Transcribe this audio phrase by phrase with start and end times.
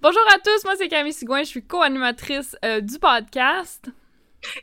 [0.00, 3.90] Bonjour à tous, moi c'est Camille Sigouin, je suis co-animatrice euh, du podcast.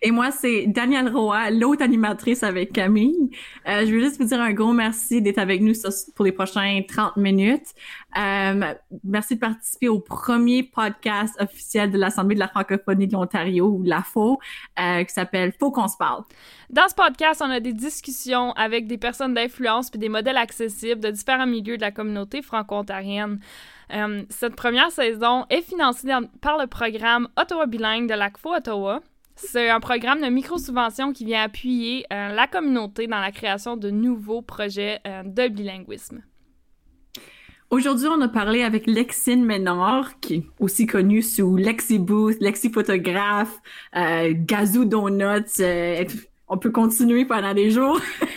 [0.01, 3.29] Et moi, c'est Danielle Roy, l'autre animatrice avec Camille.
[3.67, 5.73] Euh, je veux juste vous dire un gros merci d'être avec nous
[6.15, 7.67] pour les prochains 30 minutes.
[8.17, 13.67] Euh, merci de participer au premier podcast officiel de l'Assemblée de la francophonie de l'Ontario,
[13.67, 14.39] ou l'AFO,
[14.79, 16.23] euh, qui s'appelle Faut qu'on se parle.
[16.69, 21.01] Dans ce podcast, on a des discussions avec des personnes d'influence puis des modèles accessibles
[21.01, 23.39] de différents milieux de la communauté franco-ontarienne.
[23.93, 26.07] Euh, cette première saison est financée
[26.41, 29.01] par le programme Ottawa Bilingue de l'ACFO Ottawa.
[29.35, 33.89] C'est un programme de micro-subvention qui vient appuyer euh, la communauté dans la création de
[33.89, 36.21] nouveaux projets euh, de bilinguisme.
[37.69, 42.71] Aujourd'hui, on a parlé avec Lexine Ménard, qui est aussi connue sous Lexi Booth, Lexi
[42.71, 43.59] Photographe,
[43.95, 45.59] euh, Gazou Donuts.
[46.47, 47.99] On peut continuer pendant des jours.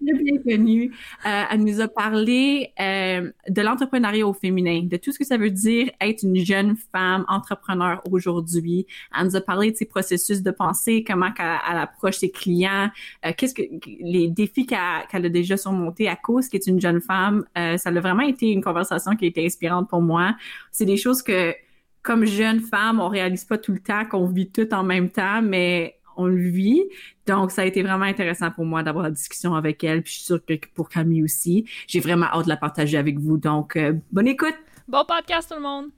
[0.00, 0.92] bien connue.
[1.26, 5.36] Euh, elle nous a parlé euh, de l'entrepreneuriat au féminin, de tout ce que ça
[5.36, 8.86] veut dire être une jeune femme entrepreneur aujourd'hui.
[9.16, 12.90] Elle nous a parlé de ses processus de pensée, comment elle, approche ses clients,
[13.24, 13.62] euh, qu'est-ce que
[14.00, 17.44] les défis qu'elle a déjà surmontés à cause qu'elle est une jeune femme.
[17.56, 20.34] Euh, ça a vraiment été une conversation qui a été inspirante pour moi.
[20.72, 21.54] C'est des choses que
[22.02, 25.42] comme jeune femme, on réalise pas tout le temps qu'on vit tout en même temps,
[25.42, 26.82] mais on le vit.
[27.26, 30.02] Donc, ça a été vraiment intéressant pour moi d'avoir la discussion avec elle.
[30.02, 31.66] Puis je suis sûre que pour Camille aussi.
[31.86, 33.36] J'ai vraiment hâte de la partager avec vous.
[33.36, 34.54] Donc, euh, bonne écoute!
[34.88, 35.90] Bon podcast tout le monde!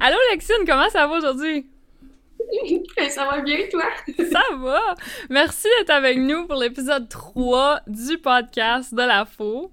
[0.00, 1.66] Allô Lexine, comment ça va aujourd'hui?
[3.08, 3.84] ça va bien, toi?
[4.30, 4.94] ça va!
[5.30, 9.70] Merci d'être avec nous pour l'épisode 3 du podcast de la faux.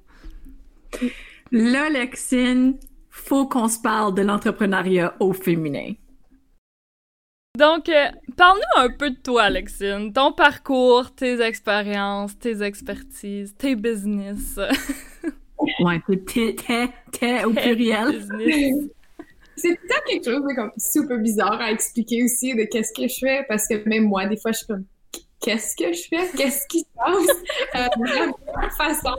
[1.52, 2.78] Là, Lexine,
[3.10, 5.94] faut qu'on se parle de l'entrepreneuriat au féminin.
[7.58, 10.14] Donc, euh, parle-nous un peu de toi, Lexine.
[10.14, 14.58] Ton parcours, tes expériences, tes expertises, tes business.
[15.82, 18.22] ouais, tes, tes, tes au pluriel.
[19.58, 23.20] C'est peut-être quelque chose de comme super bizarre à expliquer aussi de qu'est-ce que je
[23.20, 24.86] fais parce que même moi, des fois, je suis comme
[25.42, 27.38] qu'est-ce que je fais, qu'est-ce qui se passe?
[27.76, 27.88] Euh,
[28.62, 29.16] la façon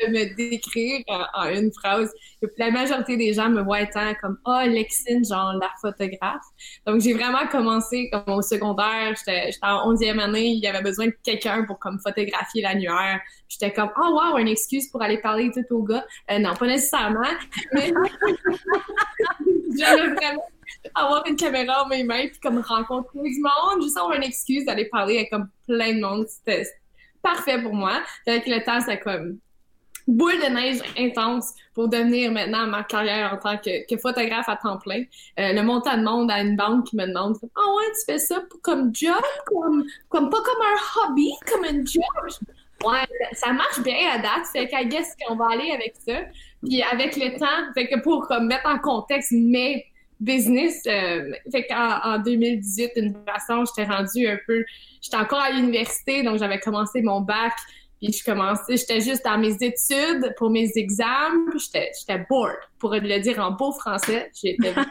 [0.00, 2.12] de me décrire en, une phrase.
[2.58, 6.44] La majorité des gens me voient étant comme oh Lexine, genre la photographe.
[6.86, 11.06] Donc j'ai vraiment commencé comme au secondaire, j'étais en 11e année, il y avait besoin
[11.06, 13.20] de quelqu'un pour comme photographier l'annuaire.
[13.48, 16.04] J'étais comme oh wow, une excuse pour aller parler tout au gars.
[16.30, 17.20] Euh, non, pas nécessairement,
[19.78, 20.44] j'avais vraiment
[20.94, 24.64] avoir une caméra en mes mains puis comme rencontrer du monde, juste avoir une excuse
[24.64, 26.66] d'aller parler avec comme plein de monde, c'était
[27.22, 28.02] parfait pour moi.
[28.26, 29.38] Avec le temps, c'est comme
[30.06, 34.78] boule de neige intense pour devenir maintenant ma carrière en tant que, photographe à temps
[34.78, 35.02] plein.
[35.38, 38.12] Euh, le montant de monde à une banque qui me demande Ah oh ouais, tu
[38.12, 42.48] fais ça comme job, comme, comme pas comme un hobby, comme un job.
[42.84, 44.46] Ouais, ça marche bien à date.
[44.52, 46.20] Fait qu'à guess qu'on va aller avec ça.
[46.64, 49.84] Puis avec le temps, fait que pour comme, mettre en contexte mes
[50.20, 50.82] business.
[50.86, 54.64] Euh, fait qu'en en 2018, une façon, j'étais rendue un peu...
[55.00, 57.52] J'étais encore à l'université, donc j'avais commencé mon bac.
[58.00, 61.46] Puis je commençais, j'étais juste dans mes études pour mes examens.
[61.56, 64.30] J'étais bored, pour le dire en beau français.
[64.34, 64.86] J'étais bored.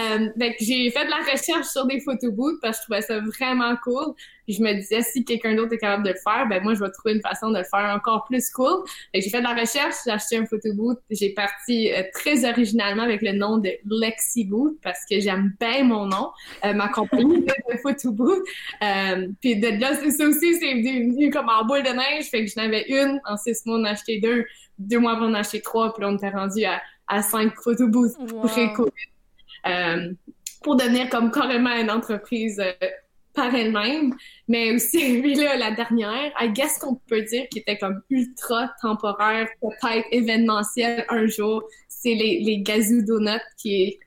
[0.00, 0.28] Euh,
[0.60, 4.14] j'ai fait de la recherche sur des photobooths parce que je trouvais ça vraiment cool.
[4.46, 6.80] Puis je me disais, si quelqu'un d'autre est capable de le faire, ben moi, je
[6.80, 8.82] vais trouver une façon de le faire encore plus cool.
[9.12, 10.98] j'ai fait de la recherche, j'ai acheté un photobooth.
[11.10, 15.84] J'ai parti euh, très originalement avec le nom de Lexi Booth parce que j'aime bien
[15.84, 16.30] mon nom,
[16.64, 18.42] euh, ma compagnie de, photobooth.
[18.82, 22.24] Euh, puis de là, ça aussi, c'est venu comme en boule de neige.
[22.30, 24.46] Fait que j'en avais une, en six mois, on a acheté deux.
[24.80, 25.92] Deux mois avant, on a acheté trois.
[25.94, 28.42] Puis là, on était rendu à, à cinq photobooths wow.
[28.42, 28.90] pré-COVID.
[29.66, 30.12] Euh,
[30.62, 32.72] pour devenir comme carrément une entreprise euh,
[33.34, 34.14] par elle-même.
[34.48, 39.48] Mais aussi, là, la dernière, I guess qu'on peut dire qui était comme ultra temporaire,
[39.60, 43.98] peut-être événementiel un jour, c'est les, les Gazou Donuts qui est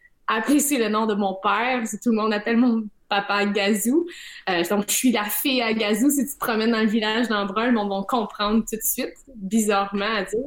[0.59, 4.07] c'est le nom de mon père, tout le monde appelle mon papa Gazou.
[4.49, 6.09] Euh, donc, je suis la fille à Gazou.
[6.09, 10.15] Si tu te promènes dans le village d'Embrun, monde va comprendre tout de suite, bizarrement
[10.15, 10.39] à dire.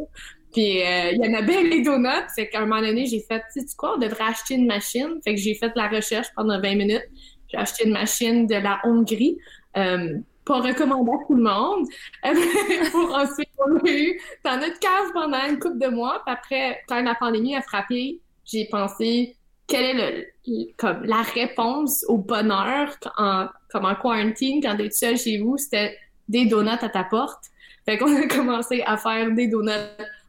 [0.52, 2.28] Puis euh, il y en a bien les donuts.
[2.34, 5.20] Fait qu'à un moment donné, j'ai fait, tu sais quoi, on devrait acheter une machine?
[5.22, 7.04] Fait que j'ai fait la recherche pendant 20 minutes.
[7.48, 9.38] J'ai acheté une machine de la Hongrie.
[9.76, 11.86] Euh, pas recommandé à tout le monde.
[12.92, 16.22] pour ensuite, on a eu dans notre cave pendant une couple de mois.
[16.24, 19.36] Puis après, quand la pandémie a frappé, j'ai pensé
[19.66, 25.18] quelle est le, comme la réponse au bonheur en, comme en quarantine quand t'es seul
[25.18, 25.96] chez vous, c'était
[26.28, 27.44] des donuts à ta porte.
[27.84, 29.72] Fait qu'on a commencé à faire des donuts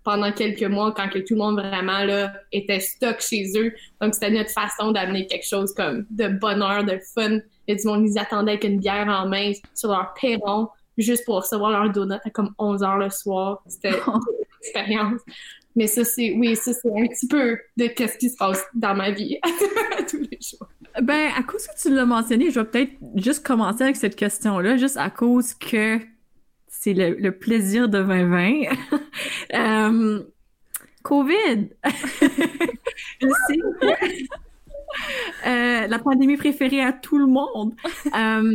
[0.04, 3.74] pendant quelques mois quand que tout le monde vraiment là était stock chez eux.
[4.02, 8.08] Donc c'était notre façon d'amener quelque chose comme de bonheur, de fun a du monde,
[8.08, 12.20] ils attendaient avec une bière en main sur leur perron juste pour recevoir leur donut
[12.24, 13.62] à comme 11 heures le soir.
[13.68, 14.22] C'était une
[14.62, 15.22] expérience.
[15.78, 18.96] Mais ça, c'est, oui, ça, c'est un petit peu de qu'est-ce qui se passe dans
[18.96, 19.38] ma vie
[20.10, 20.68] tous les jours.
[21.04, 24.78] Ben, à cause que tu l'as mentionné, je vais peut-être juste commencer avec cette question-là,
[24.78, 26.00] juste à cause que
[26.68, 28.62] c'est le, plaisir de 2020.
[29.54, 30.24] euh,
[31.04, 31.70] COVID!
[33.22, 33.60] je sais
[35.46, 37.76] euh, la pandémie préférée à tout le monde.
[38.16, 38.52] Euh,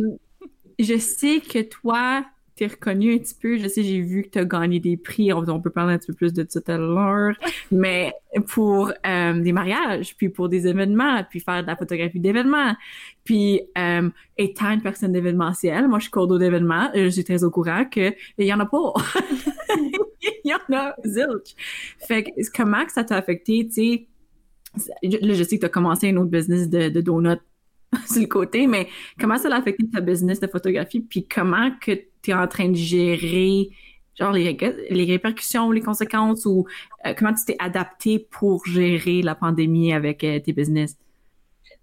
[0.77, 2.25] je sais que toi,
[2.63, 3.57] t'es reconnu un petit peu.
[3.57, 5.33] Je sais, j'ai vu que t'as gagné des prix.
[5.33, 7.35] On, peut parler un petit peu plus de ça tout à l'heure.
[7.71, 8.13] Mais
[8.47, 12.75] pour euh, des mariages, puis pour des événements, puis faire de la photographie d'événements,
[13.23, 17.51] puis euh, étant une personne d'événementiel, moi je suis cordeau d'événements, je suis très au
[17.51, 18.93] courant que il y en a pas.
[20.21, 21.55] il y en a zilch.
[21.99, 24.07] Fait que comment que ça t'a affecté, tu sais?
[25.03, 27.37] Là, je sais que tu as commencé un autre business de, de donuts
[28.07, 28.87] sur le côté, mais
[29.19, 31.91] comment ça a affecté ta business de photographie, puis comment que
[32.31, 33.69] es en train de gérer
[34.19, 34.57] genre les,
[34.89, 36.65] les répercussions, les conséquences, ou
[37.05, 40.97] euh, comment tu t'es adapté pour gérer la pandémie avec euh, tes business?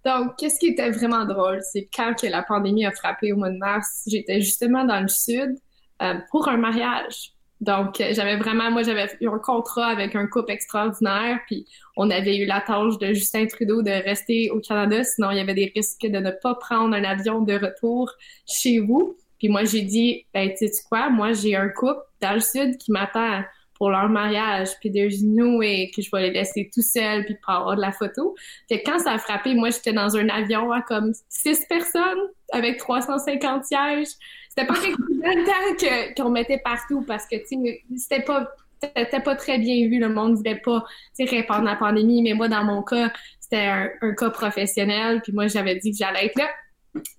[0.04, 3.50] Donc, qu'est-ce qui était vraiment drôle, c'est quand que la pandémie a frappé au mois
[3.50, 5.56] de mars, j'étais justement dans le sud
[6.00, 7.32] euh, pour un mariage.
[7.60, 12.38] Donc, j'avais vraiment, moi, j'avais eu un contrat avec un couple extraordinaire, puis on avait
[12.38, 15.70] eu la tâche de Justin Trudeau de rester au Canada, sinon il y avait des
[15.76, 18.10] risques de ne pas prendre un avion de retour
[18.46, 19.14] chez vous.
[19.40, 22.76] Puis moi, j'ai dit, ben, tu sais quoi, moi, j'ai un couple dans le sud
[22.76, 23.42] qui m'attend
[23.80, 27.34] pour leur mariage, puis de genoux et que je vais les laisser tout seuls puis
[27.44, 28.36] pas avoir de la photo.
[28.68, 32.76] Fait quand ça a frappé, moi, j'étais dans un avion à comme six personnes avec
[32.76, 34.08] 350 sièges.
[34.50, 38.50] C'était pas quelque de qu'on mettait partout parce que, tu sais, c'était pas
[38.82, 39.98] c'était pas très bien vu.
[39.98, 40.84] Le monde voulait pas
[41.18, 43.10] répondre à la pandémie, mais moi, dans mon cas,
[43.40, 45.22] c'était un, un, cas professionnel.
[45.22, 46.48] Puis moi, j'avais dit que j'allais être là.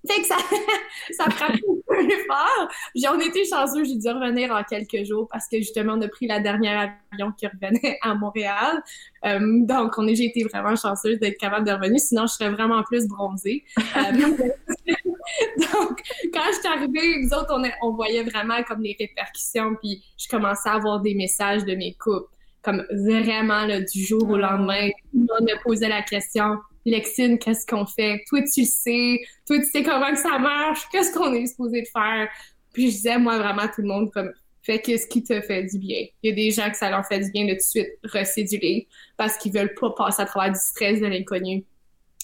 [0.06, 0.36] Fait que ça,
[1.12, 1.52] ça frappe
[1.90, 2.68] un peu fort.
[3.14, 6.26] On était chanceux, j'ai dû revenir en quelques jours parce que justement, on a pris
[6.26, 8.82] la dernière avion qui revenait à Montréal.
[9.24, 12.82] Euh, donc, on j'ai été vraiment chanceuse d'être capable de revenir, sinon je serais vraiment
[12.82, 13.64] plus bronzée.
[13.78, 16.02] Euh, donc,
[16.34, 20.28] quand je suis arrivée, nous autres, on, on voyait vraiment comme les répercussions, puis je
[20.28, 22.28] commençais à avoir des messages de mes couples,
[22.62, 24.88] comme vraiment là, du jour au lendemain.
[25.10, 28.24] Tout le monde me posait la question Lexine, qu'est-ce qu'on fait?
[28.28, 29.20] Toi, tu le sais.
[29.46, 30.88] Toi, tu sais comment que ça marche.
[30.90, 32.28] Qu'est-ce qu'on est supposé de faire?
[32.72, 34.32] Puis je disais, moi, vraiment, tout le monde, comme,
[34.62, 36.06] fais que ce qui te fait du bien.
[36.22, 37.88] Il y a des gens que ça leur fait du bien de tout de suite
[38.04, 41.64] recéduler parce qu'ils veulent pas passer à travers du stress de l'inconnu.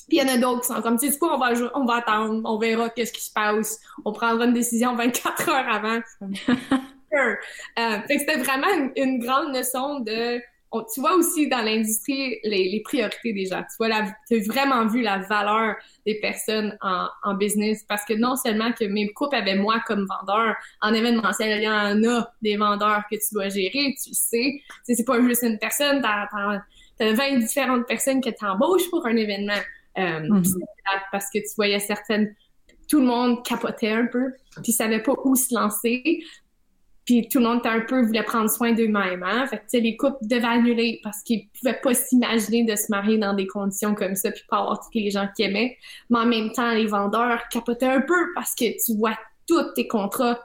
[0.09, 1.85] Puis il y en a d'autres qui sont comme, tu sais quoi, on va, on
[1.85, 3.79] va attendre, on verra qu'est-ce qui se passe.
[4.05, 6.01] On prendra une décision 24 heures avant.
[7.15, 10.41] euh, fait que c'était vraiment une, une grande leçon de
[10.93, 13.63] tu vois aussi dans l'industrie les, priorités des gens.
[13.63, 13.89] Tu vois,
[14.29, 18.73] tu as vraiment vu la valeur des personnes en, en, business parce que non seulement
[18.73, 23.03] que mes couples avaient moi comme vendeur, en événementiel, il y en a des vendeurs
[23.11, 24.61] que tu dois gérer, tu sais.
[24.85, 26.27] c'est pas juste une personne, t'as
[27.01, 29.61] as 20 différentes personnes que tu embauches pour un événement.
[29.97, 30.63] Euh, mm-hmm.
[31.11, 32.35] Parce que tu voyais certaines
[32.89, 34.33] tout le monde capotait un peu,
[34.63, 36.23] puis savait pas où se lancer.
[37.09, 39.23] Puis tout le monde un peu voulait prendre soin d'eux-mêmes.
[39.23, 39.47] Hein?
[39.47, 43.33] Fait que les couples devaient annuler parce qu'ils pouvaient pas s'imaginer de se marier dans
[43.33, 45.79] des conditions comme ça puis pas avoir tous les gens qui aimaient.
[46.11, 49.89] Mais en même temps, les vendeurs capotaient un peu parce que tu vois tous tes
[49.89, 50.39] contrats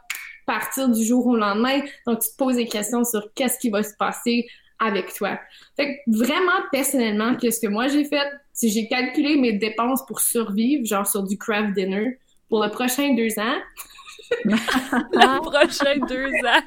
[0.46, 1.82] partir du jour au lendemain.
[2.08, 4.48] Donc tu te poses des questions sur qu'est-ce qui va se passer
[4.80, 5.38] avec toi.
[5.76, 8.26] Fait que vraiment, personnellement, qu'est-ce que moi j'ai fait?
[8.54, 13.16] Si j'ai calculé mes dépenses pour survivre, genre sur du craft dinner, pour le prochain
[13.16, 13.58] deux ans,
[14.46, 16.64] le prochain deux ans.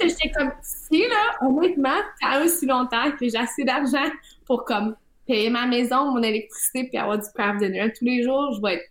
[0.00, 4.10] J'étais comme, si là, honnêtement, ça aussi longtemps que j'ai assez d'argent
[4.46, 4.96] pour comme
[5.26, 8.74] payer ma maison, mon électricité, puis avoir du craft dinner tous les jours, je vais
[8.74, 8.90] être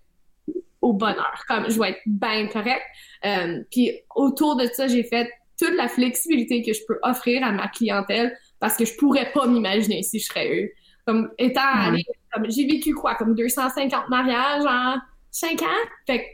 [0.82, 1.44] au bonheur.
[1.48, 2.82] Comme, je vais être bien correct.
[3.26, 5.30] Euh, puis autour de ça, j'ai fait
[5.60, 9.48] toute la flexibilité que je peux offrir à ma clientèle parce que je pourrais pas
[9.48, 10.70] m'imaginer si je serais eux.
[11.06, 14.98] Comme étant allée, comme j'ai vécu quoi, comme 250 mariages en
[15.32, 15.88] 5 ans?
[16.08, 16.26] Fait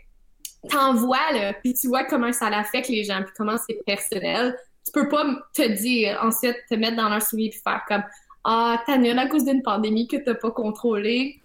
[0.70, 4.58] t'envoies, là, puis tu vois comment ça l'affecte les gens, puis comment c'est personnel.
[4.86, 8.04] Tu peux pas te dire, ensuite, te mettre dans leur suivi puis faire comme
[8.44, 11.42] Ah, t'as nul à cause d'une pandémie que t'as pas contrôlée.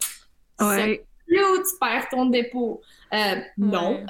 [0.61, 1.05] Ouais.
[1.29, 2.81] Ou tu perds ton dépôt.
[3.13, 4.05] Euh, non.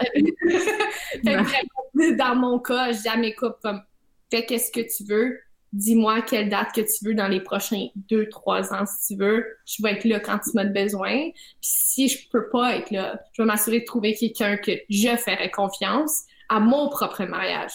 [2.17, 3.83] dans mon cas, jamais coupe comme
[4.31, 5.41] fais qu'est-ce que tu veux,
[5.73, 9.47] dis-moi quelle date que tu veux dans les prochains deux, trois ans si tu veux.
[9.67, 11.31] Je vais être là quand tu m'as besoin.
[11.31, 15.17] Puis si je peux pas être là, je vais m'assurer de trouver quelqu'un que je
[15.17, 17.73] ferai confiance à mon propre mariage.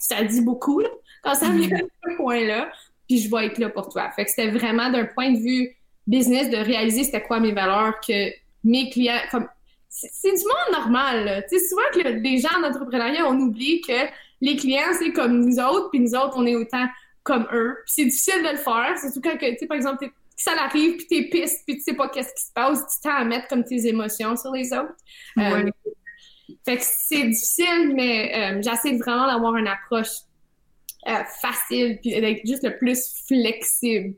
[0.00, 0.88] Ça dit beaucoup là,
[1.22, 2.70] quand ça vient à ce point-là.
[3.08, 4.10] Puis je vais être là pour toi.
[4.12, 7.94] Fait que c'était vraiment d'un point de vue business de réaliser c'était quoi mes valeurs
[8.06, 8.30] que
[8.64, 9.48] mes clients, comme
[9.88, 11.44] c'est du monde normal.
[11.48, 13.92] Tu sais, souvent que les gens en entrepreneuriat, on oublie que
[14.40, 16.86] les clients, c'est comme nous autres, puis nous autres, on est autant
[17.26, 17.76] comme eux.
[17.86, 21.22] c'est difficile de le faire, surtout quand, tu sais, par exemple, ça arrive, puis t'es
[21.24, 23.86] piste, puis tu sais pas qu'est-ce qui se passe, tu t'as à mettre comme tes
[23.86, 24.94] émotions sur les autres.
[25.38, 25.68] Euh,
[26.64, 30.20] fait que c'est difficile, mais euh, j'essaie vraiment d'avoir une approche
[31.08, 34.14] euh, facile, puis d'être juste le plus flexible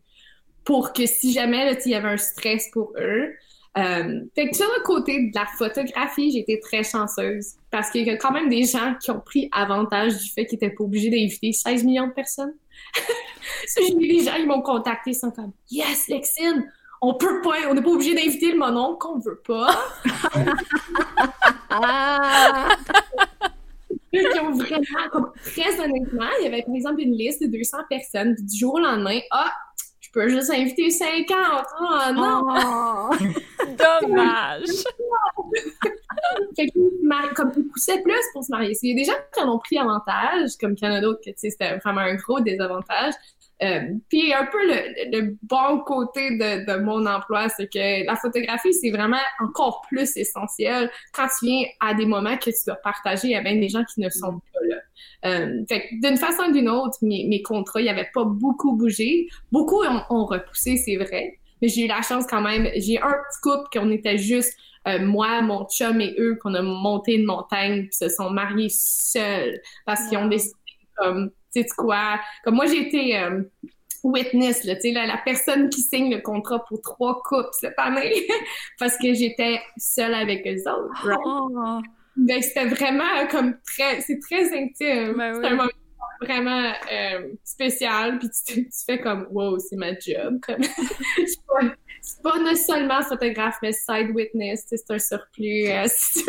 [0.65, 3.33] pour que si jamais il y avait un stress pour eux,
[3.79, 8.07] euh, fait que sur le côté de la photographie, j'ai été très chanceuse parce qu'il
[8.07, 10.85] y a quand même des gens qui ont pris avantage du fait qu'ils n'étaient pas
[10.85, 12.55] obligés d'inviter 16 millions de personnes.
[13.99, 16.71] Les gens, ils m'ont contacté, ils sont comme Yes, Lexine,
[17.01, 19.69] on peut pas, on n'est pas obligé d'inviter le monon qu'on veut pas.
[24.41, 28.35] Ont vraiment, comme, très honnêtement, il y avait par exemple une liste de 200 personnes,
[28.35, 29.53] puis du jour au lendemain, ah,
[30.09, 31.37] je peux juste inviter 50.
[31.81, 32.43] Oh non!
[32.49, 33.11] Oh,
[34.01, 34.63] dommage!
[36.57, 36.91] fait qu'ils
[37.35, 38.77] comme ils poussaient plus pour se marier.
[38.83, 41.01] Il y a des gens qui en ont pris avantage, comme il y en a
[41.01, 43.15] d'autres que c'était vraiment un gros désavantage.
[43.63, 48.73] Euh, puis un peu le, bon côté de, de mon emploi, c'est que la photographie,
[48.73, 53.35] c'est vraiment encore plus essentiel quand tu viens à des moments que tu dois partager
[53.35, 54.77] avec des gens qui ne sont pas là.
[55.27, 58.77] Euh, fait d'une façon ou d'une autre, mes, mes contrats, il n'y avait pas beaucoup
[58.77, 59.27] bougé.
[59.51, 61.39] Beaucoup ont, ont repoussé, c'est vrai.
[61.61, 62.69] Mais j'ai eu la chance quand même.
[62.77, 66.63] J'ai un petit couple qu'on était juste euh, moi, mon chum et eux, qu'on a
[66.63, 70.55] monté une montagne, puis se sont mariés seuls parce qu'ils ont décidé
[70.97, 71.31] comme
[71.63, 73.43] tu sais quoi, comme moi j'ai été euh,
[74.05, 78.27] witness, là, tu sais, la, personne qui signe le contrat pour trois coupes cette année
[78.79, 81.19] parce que j'étais seule avec eux autres.
[81.25, 81.81] Oh.
[82.17, 85.15] Ben, c'était vraiment comme très, c'est très intime.
[85.17, 85.69] Ben c'est un moment
[86.21, 90.41] vraiment euh, spécial, puis tu, tu, fais comme, wow, c'est ma job.
[90.45, 90.63] Comme,
[92.01, 95.69] c'est pas seulement photographe, mais side witness, c'est un surplus.
[95.69, 96.23] Euh, si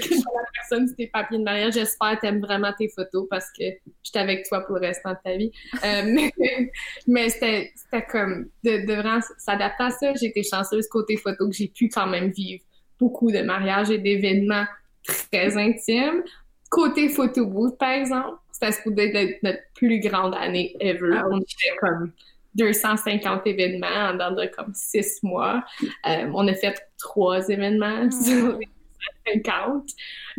[0.00, 3.46] tu la personne sur tes papiers de mariage, j'espère que t'aimes vraiment tes photos parce
[3.58, 3.64] que
[4.02, 5.50] j'étais avec toi pour le restant de ta vie.
[5.84, 6.02] Euh,
[6.38, 6.72] mais
[7.06, 7.72] mais c'était
[8.10, 10.14] comme de, de vraiment s'adapter à ça.
[10.14, 12.62] J'ai été chanceuse côté photo que j'ai pu quand même vivre
[12.98, 14.66] beaucoup de mariages et d'événements
[15.06, 16.22] très intimes.
[16.70, 21.16] Côté photo booth, par exemple, c'était supposé être notre plus grande année ever.
[21.16, 22.12] Ah On était comme
[22.56, 25.64] 250 événements en dans de comme six mois.
[26.06, 28.24] Euh, on a fait trois événements ah.
[28.24, 28.68] sur les
[29.44, 29.84] 50.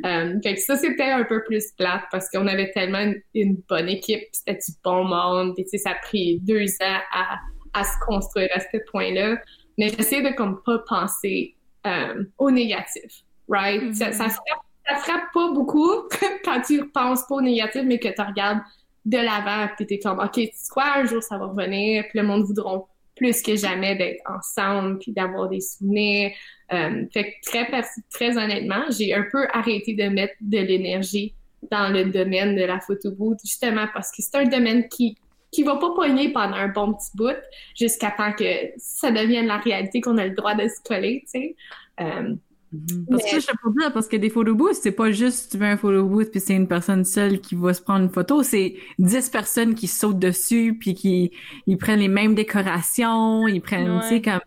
[0.06, 3.90] Euh, fait que ça, c'était un peu plus plate parce qu'on avait tellement une, bonne
[3.90, 7.38] équipe, c'était du bon monde, et ça a pris deux ans à,
[7.74, 9.38] à se construire à ce point-là.
[9.78, 11.56] Mais j'essaie de comme pas penser
[11.86, 13.94] euh, au négatif, right?
[13.94, 16.08] ça, ça, frappe, ça frappe pas beaucoup
[16.46, 18.62] quand tu penses pas au négatif, mais que tu regardes
[19.06, 22.26] de l'avant, puis t'es comme, OK, tu quoi, un jour ça va revenir, puis le
[22.26, 22.86] monde voudront
[23.16, 26.32] plus que jamais d'être ensemble, puis d'avoir des souvenirs.
[26.74, 31.34] Euh, fait que très, très honnêtement, j'ai un peu arrêté de mettre de l'énergie
[31.72, 35.18] dans le domaine de la photo booth, justement parce que c'est un domaine qui
[35.52, 37.38] qui va pas poigner pendant un bon petit bout
[37.80, 38.44] jusqu'à temps que
[38.78, 41.56] ça devienne la réalité qu'on a le droit de se coller, tu sais.
[42.02, 42.36] Euh,
[42.76, 43.06] Mhm.
[43.10, 45.66] Parce que je te dire, parce que des photo booths, c'est pas juste tu veux
[45.66, 48.76] un photo booth puis c'est une personne seule qui va se prendre une photo, c'est
[49.00, 51.32] 10 personnes qui sautent dessus puis qui
[51.68, 54.40] ils prennent les mêmes décorations, ils prennent, tu sais, comme.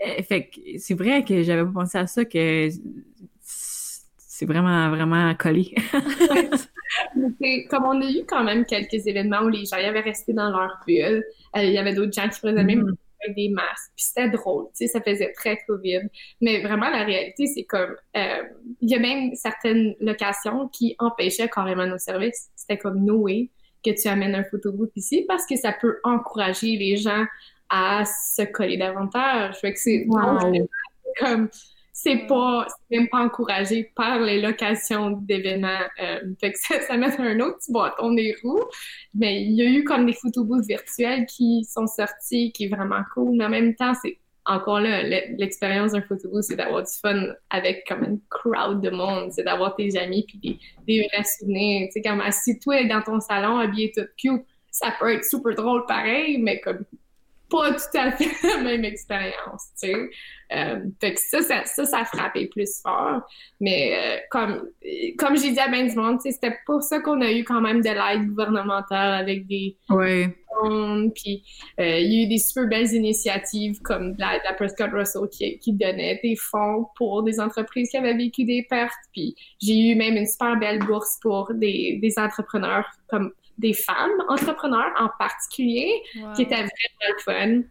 [0.00, 2.68] Eh, fait c'est vrai que j'avais pas pensé à ça, que
[4.36, 5.74] c'est vraiment, vraiment collé.
[7.70, 10.50] comme on a eu quand même quelques événements où les gens y avaient resté dans
[10.50, 11.24] leur bulle,
[11.56, 12.96] euh, il y avait d'autres gens qui faisaient même
[13.28, 13.92] des masques.
[13.96, 16.02] Puis c'était drôle, tu sais, ça faisait très COVID.
[16.40, 18.42] Mais vraiment, la réalité, c'est comme, euh,
[18.80, 22.50] il y a même certaines locations qui empêchaient carrément nos services.
[22.56, 23.50] C'était comme Noé
[23.84, 27.24] que tu amènes un photobooth ici parce que ça peut encourager les gens
[27.68, 29.56] à se coller davantage.
[29.56, 30.06] Fait que c'est
[31.18, 31.48] comme
[31.96, 35.78] c'est pas même pas encouragé par les locations d'événements.
[36.02, 38.64] Euh, fait que ça, ça met un autre petit bâton des roues.
[39.14, 43.02] Mais il y a eu comme des photobooths virtuels qui sont sortis, qui est vraiment
[43.14, 43.36] cool.
[43.36, 47.86] Mais en même temps, c'est encore là, l'expérience d'un photobooth, c'est d'avoir du fun avec
[47.86, 50.58] comme une crowd de monde, c'est d'avoir tes amis puis des,
[50.88, 51.86] des vrais souvenirs.
[51.86, 55.54] Tu sais, comme assis toi dans ton salon, habillé tout cute, ça peut être super
[55.54, 56.84] drôle pareil, mais comme
[57.50, 60.10] pas tout à fait la même expérience, tu sais.
[60.52, 63.22] Euh, fait que ça, ça, ça, ça a frappé plus fort.
[63.60, 64.68] Mais euh, comme,
[65.18, 67.80] comme j'ai dit à ben du monde, c'était pour ça qu'on a eu quand même
[67.80, 70.28] de l'aide gouvernementale avec des ouais.
[71.14, 71.42] Puis
[71.80, 75.58] euh, il y a eu des super belles initiatives comme la, la Prescott Russell qui,
[75.58, 78.92] qui donnait des fonds pour des entreprises qui avaient vécu des pertes.
[79.12, 84.22] Puis j'ai eu même une super belle bourse pour des, des entrepreneurs comme des femmes
[84.28, 86.02] entrepreneurs en particulier,
[86.34, 86.68] qui était vraiment
[87.08, 87.62] le fun.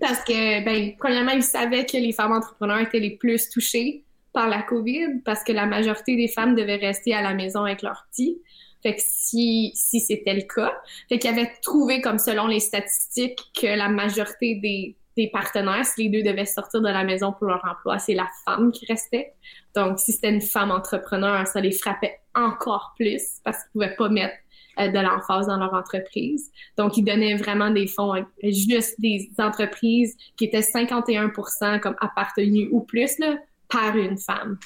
[0.00, 4.48] Parce que, ben, premièrement, ils savaient que les femmes entrepreneurs étaient les plus touchées par
[4.48, 8.06] la COVID parce que la majorité des femmes devaient rester à la maison avec leurs
[8.10, 8.40] petits.
[8.82, 10.72] Fait que si, si c'était le cas,
[11.08, 16.04] fait qu'il avait trouvé comme selon les statistiques que la majorité des, des partenaires, si
[16.04, 19.34] les deux devaient sortir de la maison pour leur emploi, c'est la femme qui restait.
[19.76, 24.08] Donc, si c'était une femme entrepreneur, ça les frappait encore plus parce qu'ils pouvaient pas
[24.08, 24.34] mettre
[24.78, 26.50] de l'emphase dans leur entreprise.
[26.76, 31.30] Donc, ils donnaient vraiment des fonds à juste des entreprises qui étaient 51
[31.78, 33.36] comme appartenues ou plus là,
[33.68, 34.58] par une femme.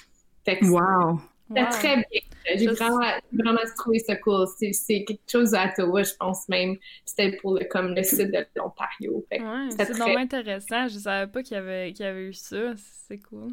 [0.45, 1.21] Fait que wow!
[1.49, 2.57] C'était très bien.
[2.57, 4.47] J'ai vraiment, vraiment trouvé ça cool.
[4.59, 6.77] C'est quelque chose à Ottawa, je pense même.
[7.05, 9.25] C'était pour le, comme le site de l'Ontario.
[9.31, 10.89] Ouais, c'est vraiment intéressant.
[10.89, 12.75] Je savais pas qu'il y, avait, qu'il y avait eu ça.
[13.09, 13.53] C'est cool.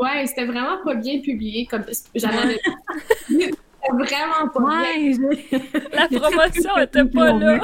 [0.00, 1.66] Ouais, c'était vraiment pas bien publié.
[1.66, 2.60] Comme j'en avais
[3.90, 4.84] vraiment pas.
[5.92, 7.60] La promotion était pas là.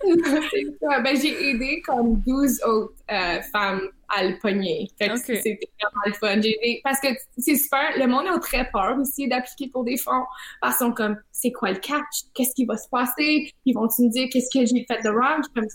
[1.02, 4.88] Ben, j'ai aidé comme 12 autres euh, femmes à le pogner.
[4.98, 6.40] C'était vraiment le fun.
[6.84, 7.98] Parce que c'est super.
[7.98, 10.24] Le monde a très peur aussi d'appliquer pour des fonds.
[10.60, 12.24] Parce qu'ils sont comme, c'est quoi le catch?
[12.34, 13.52] Qu'est-ce qui va se passer?
[13.64, 15.42] Ils vont-tu me dire qu'est-ce que j'ai fait de wrong?
[15.54, 15.66] Comme,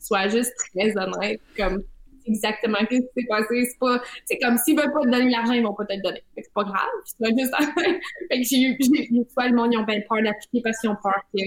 [0.00, 1.40] sois juste très honnête.
[1.56, 1.82] Comme,
[2.28, 3.64] exactement qu'est-ce qui s'est passé?
[3.64, 6.02] C'est pas, c'est comme s'ils veulent pas te donner l'argent, ils vont pas te le
[6.02, 6.22] donner.
[6.36, 6.88] c'est pas grave.
[7.04, 7.54] C'est juste,
[8.30, 8.76] fait que j'ai eu,
[9.10, 11.42] une fois, le monde, ils ont bien peur d'appliquer parce qu'ils ont peur que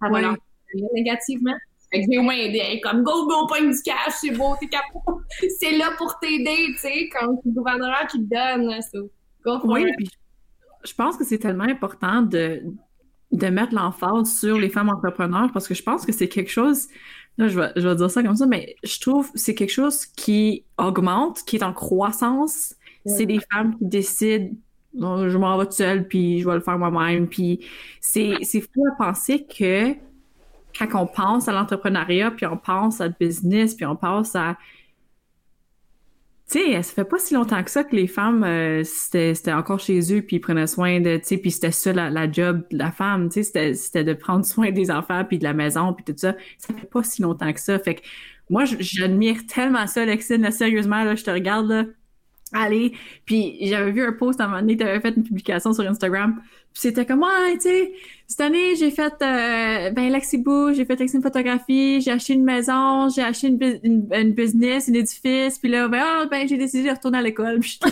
[0.00, 0.36] ça va
[0.94, 1.56] négativement.
[1.90, 2.80] Fait que j'ai au moins aidé.
[2.82, 5.24] Comme, go, go, pogne du cash, c'est beau, t'es capable.
[5.58, 8.80] c'est là pour t'aider, tu sais, comme le gouvernement qui te donne.
[8.82, 9.10] So,
[9.44, 10.10] go for oui, Puis,
[10.84, 12.62] je pense que c'est tellement important de,
[13.32, 16.88] de mettre l'emphase sur les femmes entrepreneurs parce que je pense que c'est quelque chose,
[17.38, 19.72] là, je vais, je vais dire ça comme ça, mais je trouve que c'est quelque
[19.72, 22.74] chose qui augmente, qui est en croissance.
[23.06, 24.50] C'est des femmes qui décident
[24.94, 27.28] je m'en vais toute seule, puis je vais le faire moi-même.
[27.28, 27.60] Puis
[28.00, 29.94] c'est fou à penser que
[30.78, 34.56] quand on pense à l'entrepreneuriat, puis on pense à business, puis on pense à...
[36.50, 39.80] Tu sais, ça fait pas si longtemps que ça que les femmes, euh, c'était encore
[39.80, 41.18] chez eux, puis ils prenaient soin de...
[41.18, 44.44] Tu sais, puis c'était ça la, job de la femme, tu sais, c'était de prendre
[44.46, 46.34] soin des enfants, puis de la maison, puis tout ça.
[46.56, 47.78] Ça fait pas si longtemps que ça.
[47.78, 48.00] Fait que
[48.48, 51.84] moi, j'admire tellement ça, Lexine, là, sérieusement, là, je te regarde, là,
[52.52, 52.92] allez.
[53.26, 56.40] Puis j'avais vu un post à un moment donné, t'avais fait une publication sur Instagram,
[56.72, 57.92] c'était comme, ouais, tu sais,
[58.26, 63.08] cette année, j'ai fait, euh, ben, Lexibou, j'ai fait une Photographie, j'ai acheté une maison,
[63.08, 66.94] j'ai acheté une, une, business, un édifice, puis là, ben, oh, ben, j'ai décidé de
[66.94, 67.60] retourner à l'école.
[67.60, 67.88] Puis je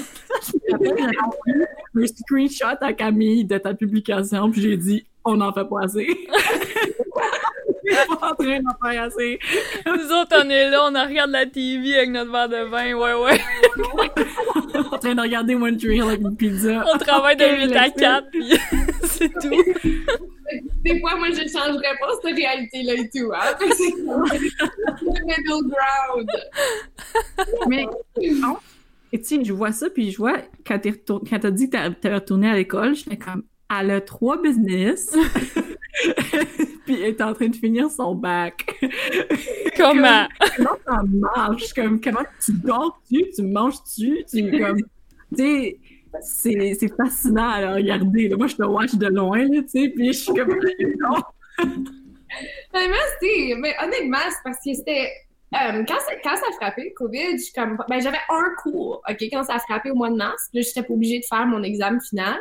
[1.99, 6.07] un screenshot à Camille de ta publication, puis j'ai dit, on n'en fait pas assez.
[8.21, 9.39] pas en train d'en faire assez.
[9.87, 13.15] Nous autres, on est là, on regarde la TV avec notre verre de vin, ouais,
[13.15, 13.41] ouais.
[15.07, 16.85] train de regarder One Tree avec une pizza.
[16.93, 18.55] On travaille de 8 à 4, puis
[19.05, 19.51] c'est tout.
[20.85, 23.57] Des fois, moi, je changerais pas cette réalité-là et tout, hein.
[23.61, 26.31] le middle ground.
[27.69, 27.87] Mais,
[28.33, 28.57] non.
[29.13, 32.51] Et tu sais, je vois ça, puis je vois, quand t'as dit que t'avais retourné
[32.51, 33.45] à l'école, je fais comme,
[33.79, 35.17] elle a trois business.
[36.85, 38.79] puis elle est en train de finir son bac.
[39.77, 40.27] Comment?
[40.57, 41.73] comment ça marche?
[41.75, 43.25] Comme, comment tu dors-tu?
[43.35, 44.25] Tu manges-tu?
[44.31, 44.81] Tu, comme,
[45.35, 45.79] sais,
[46.21, 48.29] c'est fascinant à regarder.
[48.37, 50.59] Moi, je te watch de loin, là, tu sais, puis je suis comme,
[52.75, 53.55] mais merci.
[53.59, 55.11] Mais honnêtement, c'est parce que c'était.
[55.55, 59.45] Euh, quand, ça, quand ça a frappé, COVID, comme, ben, j'avais un cours, OK, quand
[59.45, 62.01] ça a frappé au mois de mars, là, j'étais pas obligée de faire mon examen
[62.01, 62.41] final.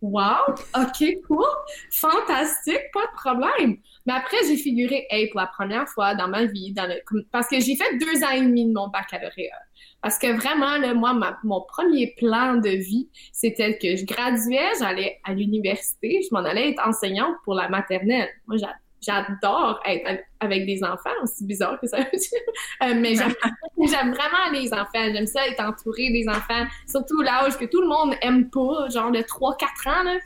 [0.00, 0.54] Wow!
[0.76, 1.44] OK, cool!
[1.92, 3.76] Fantastique, pas de problème.
[4.06, 6.88] Mais après, j'ai figuré, hey, pour la première fois dans ma vie, dans
[7.32, 9.58] parce que j'ai fait deux ans et demi de mon baccalauréat.
[10.02, 15.20] Parce que vraiment, là, moi, mon premier plan de vie, c'était que je graduais, j'allais
[15.24, 18.28] à l'université, je m'en allais être enseignante pour la maternelle.
[18.46, 18.58] Moi,
[19.00, 22.40] j'adore être avec des enfants, aussi bizarre que ça veut dire.
[22.84, 23.34] Euh, mais j'aime
[24.14, 25.12] vraiment les enfants.
[25.12, 29.10] J'aime ça être entourée des enfants, surtout l'âge que tout le monde aime pas, genre
[29.10, 30.18] de 3-4 ans, là,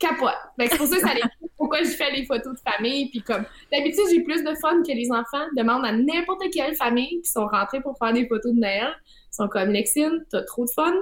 [0.00, 0.34] capote.
[0.58, 1.14] c'est pour ça que ça
[1.56, 3.10] pourquoi je fais les photos de famille.
[3.10, 5.46] Puis comme d'habitude, j'ai plus de fun que les enfants.
[5.56, 8.94] Demandent à n'importe quelle famille qui sont rentrés pour faire des photos de Noël.
[9.30, 10.92] Ils sont comme Lexine, t'as trop de fun?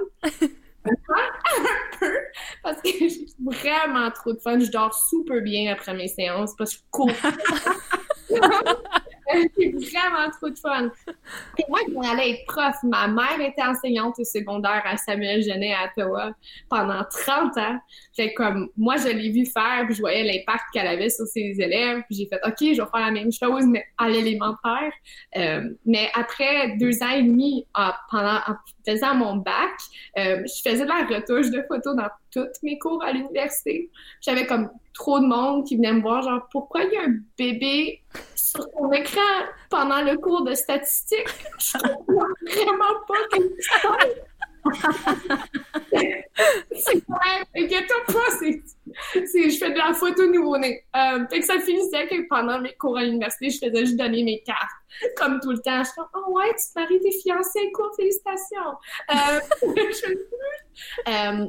[0.85, 0.91] un
[1.99, 2.17] peu,
[2.63, 4.59] parce que j'ai vraiment trop de fun.
[4.59, 7.11] Je dors super bien après mes séances parce que je cours.
[9.57, 10.89] J'ai vraiment trop de fun.
[11.69, 12.75] Moi, je allais être prof.
[12.83, 16.31] Ma mère était enseignante au secondaire à Samuel Genet à Ottawa
[16.69, 17.79] pendant 30 ans.
[18.15, 21.55] Fait comme, moi, je l'ai vu faire, puis je voyais l'impact qu'elle avait sur ses
[21.59, 22.01] élèves.
[22.07, 24.91] Puis j'ai fait, OK, je vais faire la même chose, mais à l'élémentaire.
[25.37, 27.65] Euh, mais après deux ans et demi,
[28.09, 28.55] pendant, en
[28.87, 29.71] faisant mon bac,
[30.17, 33.89] euh, je faisais de la retouche de photos dans toutes mes cours à l'université.
[34.21, 37.15] J'avais comme trop de monde qui venait me voir, genre, pourquoi il y a un
[37.37, 38.01] bébé
[38.35, 39.21] sur ton écran
[39.69, 41.29] pendant le cours de statistique?
[41.57, 43.49] Je comprends vraiment pas quelque
[46.73, 47.45] c'est vrai,
[49.25, 50.83] c'est, je fais de la photo nouveau-né.
[50.97, 54.41] Euh, que ça finissait que pendant mes cours à l'université, je faisais juste donner mes
[54.41, 54.69] cartes.
[55.15, 58.75] Comme tout le temps, je suis oh ouais, tu te maries, t'es fiancée, cool, félicitations.
[59.11, 59.39] Euh,
[61.07, 61.47] euh,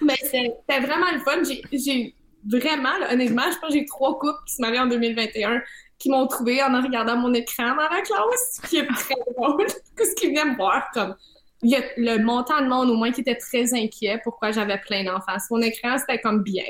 [0.00, 1.42] mais c'était vraiment le fun.
[1.44, 2.14] J'ai
[2.48, 5.62] vraiment, honnêtement, je pense que j'ai trois couples qui se marient en 2021
[5.98, 10.14] qui m'ont trouvé en regardant mon écran dans la classe, qui est très drôle, parce
[10.14, 11.14] qu'ils venaient voir comme
[11.62, 14.78] il y a le montant de monde au moins qui était très inquiet pourquoi j'avais
[14.78, 15.38] plein d'enfants.
[15.50, 16.62] Mon écran, c'était comme bien.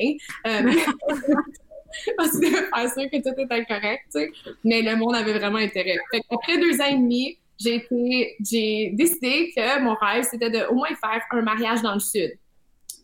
[0.47, 0.73] Euh,
[2.17, 4.17] parce que faire sûr que tout était correct.
[4.65, 5.97] Mais le monde avait vraiment intérêt.
[6.31, 11.21] Après deux ans et demi, j'ai décidé que mon rêve, c'était de au moins faire
[11.33, 12.33] un mariage dans le sud.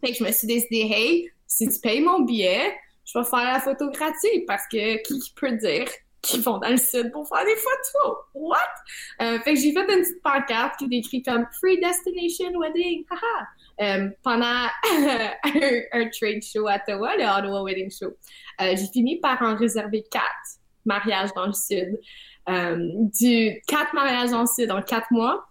[0.04, 3.60] Fait je me suis décidé, hey, si tu payes mon billet, je vais faire la
[3.60, 5.86] photo gratuite parce que qui peut dire
[6.22, 8.18] qui vont dans le sud pour faire des photos?
[8.34, 8.56] What?
[9.20, 13.46] Euh, fait que j'ai fait une petite pancarte qui décrit comme Free Destination Wedding, haha!
[13.80, 14.46] Euh, pendant
[15.44, 18.12] un, trade show à Ottawa, le Ottawa Wedding Show.
[18.60, 21.98] Euh, j'ai fini par en réserver quatre mariages dans le sud.
[23.18, 25.44] Du quatre mariages dans le sud en quatre mois.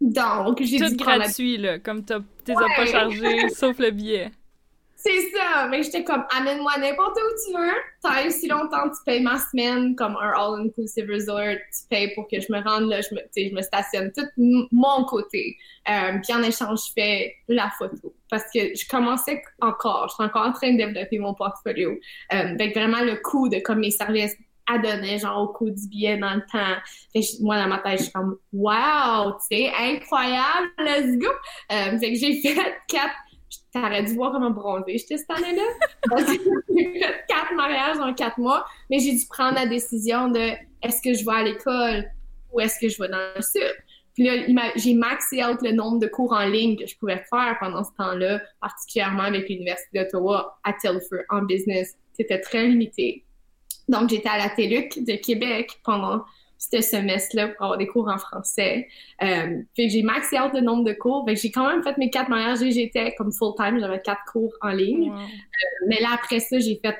[0.00, 2.54] Donc, j'ai Tout gratuit, là, comme t'es ouais.
[2.76, 4.30] pas chargé, sauf le billet.
[5.06, 7.74] C'est ça, mais j'étais comme, amène-moi n'importe où tu veux.
[8.02, 11.56] T'as si longtemps, tu payes ma semaine comme un all-inclusive resort.
[11.70, 14.24] Tu payes pour que je me rende là, je me, je me stationne tout
[14.72, 15.58] mon côté.
[15.90, 18.14] Euh, puis en échange, je fais la photo.
[18.30, 21.98] Parce que je commençais encore, je suis encore en train de développer mon portfolio.
[22.32, 24.36] Euh, vraiment le coût de comme mes services
[24.66, 26.80] à donner, genre au coût du billet dans le temps.
[27.40, 31.28] Moi, dans ma tête, je suis comme, wow, tu sais, incroyable, let's go!
[31.72, 32.56] Euh, fait que j'ai fait
[32.88, 33.14] quatre
[33.74, 35.62] T'aurais dû voir comment bronzer j'étais cette année-là.
[36.28, 41.02] j'ai fait quatre mariages en quatre mois, mais j'ai dû prendre la décision de est-ce
[41.02, 42.04] que je vais à l'école
[42.52, 43.74] ou est-ce que je vais dans le sud?
[44.14, 47.56] Puis là, j'ai maxé out le nombre de cours en ligne que je pouvais faire
[47.58, 51.96] pendant ce temps-là, particulièrement avec l'Université d'Ottawa à Telford en business.
[52.12, 53.24] C'était très limité.
[53.88, 56.24] Donc, j'étais à la TELUC de Québec pendant
[56.58, 58.88] ce semestre-là pour avoir des cours en français.
[59.22, 61.24] Euh, fait que j'ai maxé out le nombre de cours.
[61.26, 64.24] Fait que j'ai quand même fait mes quatre mariages et j'étais comme full-time, j'avais quatre
[64.30, 65.10] cours en ligne.
[65.10, 66.96] Euh, mais là, après ça, j'ai fait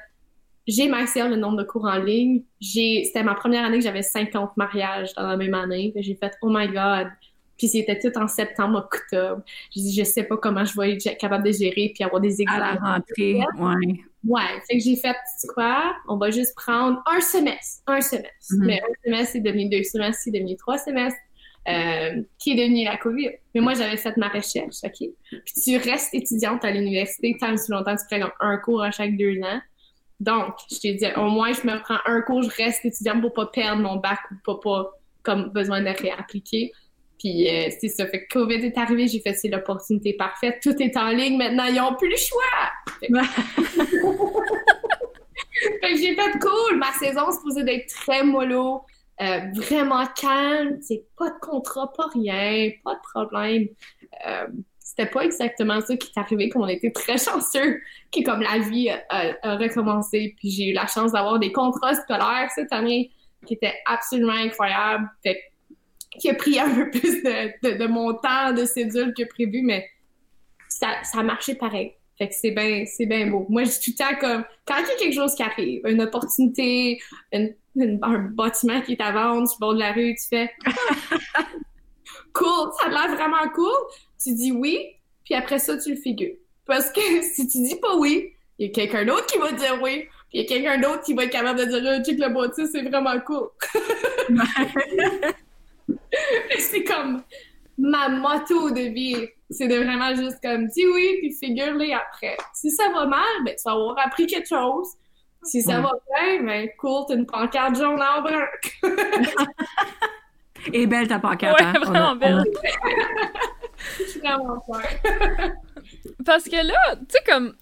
[0.66, 2.42] j'ai maxé out le nombre de cours en ligne.
[2.60, 5.92] J'ai, c'était ma première année que j'avais 50 mariages dans la même année.
[5.96, 7.08] J'ai fait, oh my god.
[7.58, 9.42] Puis c'était tout en septembre, octobre.
[9.70, 12.40] J'ai dit, je sais pas comment je vais être capable de gérer puis avoir des
[12.40, 12.62] examens.
[12.62, 14.00] À la rentrée, ouais.
[14.26, 18.28] Ouais, fait que j'ai fait, tu quoi, on va juste prendre un semestre, un semestre.
[18.50, 18.64] Mm-hmm.
[18.64, 21.18] Mais un semestre, c'est devenu deux semestres, c'est devenu trois semestres,
[21.68, 23.30] euh, qui est devenu la COVID.
[23.54, 25.08] Mais moi, j'avais fait ma recherche, OK?
[25.30, 29.16] Puis tu restes étudiante à l'université tant si longtemps, tu prends un cours à chaque
[29.16, 29.60] deux ans.
[30.20, 33.32] Donc, je t'ai dit, au moins, je me prends un cours, je reste étudiante pour
[33.32, 34.90] pas perdre mon bac ou pas, pas
[35.22, 36.72] comme besoin de réappliquer.
[37.24, 38.06] Puis euh, c'est ça.
[38.06, 40.60] Fait que COVID est arrivé, j'ai fait c'est l'opportunité parfaite.
[40.62, 42.42] Tout est en ligne maintenant, ils n'ont plus le choix.
[45.80, 46.76] Fait que, j'ai fait cool.
[46.76, 48.82] Ma saison se posait d'être très mollo,
[49.22, 50.76] euh, vraiment calme.
[50.82, 53.68] C'est pas de contrat, pas rien, pas de problème.
[54.26, 54.46] Euh,
[54.78, 58.58] c'était pas exactement ça qui est arrivé, comme on était très chanceux, qui comme la
[58.58, 60.34] vie a, recommencé.
[60.38, 63.12] Puis j'ai eu la chance d'avoir des contrats scolaires cette année
[63.46, 65.08] qui étaient absolument incroyables.
[65.22, 65.40] Fait
[66.18, 69.88] qui a pris un peu plus de, de, mon temps de cédule que prévu, mais
[70.68, 71.94] ça, ça a marché pareil.
[72.16, 73.46] Fait que c'est bien, bien beau.
[73.48, 75.80] Moi, je suis tout le temps comme, quand il y a quelque chose qui arrive,
[75.86, 77.00] une opportunité,
[77.32, 77.48] un
[78.30, 80.50] bâtiment qui est à vendre sur de la rue, tu fais
[82.32, 83.72] cool, ça a l'air vraiment cool.
[84.22, 84.78] Tu dis oui,
[85.24, 86.36] puis après ça, tu le figures.
[86.66, 87.00] Parce que
[87.34, 90.38] si tu dis pas oui, il y a quelqu'un d'autre qui va dire oui, puis
[90.38, 92.70] il y a quelqu'un d'autre qui va être capable de dire, oh, check le bâtisse,
[92.70, 93.48] c'est vraiment cool.
[96.58, 97.22] c'est comme
[97.78, 99.28] ma motto de vie.
[99.50, 102.36] C'est de vraiment juste comme dis oui, puis figure-les après.
[102.52, 104.88] Si ça va mal, ben, tu vas avoir appris quelque chose.
[105.42, 108.46] Si ça va bien, ben cool, t'as une pancarte jaune en brun.
[110.72, 111.60] Et belle ta pancarte.
[111.60, 111.74] Ouais, hein?
[111.84, 112.42] vraiment belle.
[113.98, 115.54] Je suis vraiment fière.
[116.24, 117.54] Parce que là, tu sais, comme,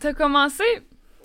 [0.00, 0.64] t'as commencé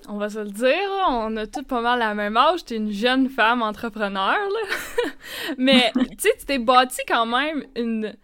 [0.08, 2.64] on va se le dire, on a toutes pas mal la même âge.
[2.64, 5.08] T'es une jeune femme entrepreneur, là.
[5.58, 8.14] Mais, tu sais, tu t'es bâti quand même une,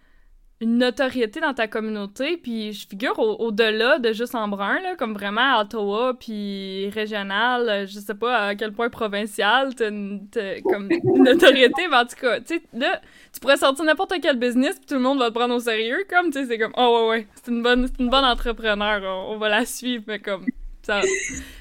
[0.60, 5.14] une notoriété dans ta communauté, puis je figure au-delà de juste en brun, là, comme
[5.14, 11.22] vraiment à Ottawa, puis régional, je sais pas à quel point provincial, t'as comme une
[11.22, 13.00] notoriété, mais en tout cas, tu sais, là,
[13.32, 16.04] tu pourrais sortir n'importe quel business, puis tout le monde va te prendre au sérieux,
[16.10, 19.34] comme, tu sais, c'est comme, oh ouais, ouais, c'est une bonne, une bonne entrepreneur, on,
[19.34, 20.44] on va la suivre, mais comme,
[20.90, 21.00] ça...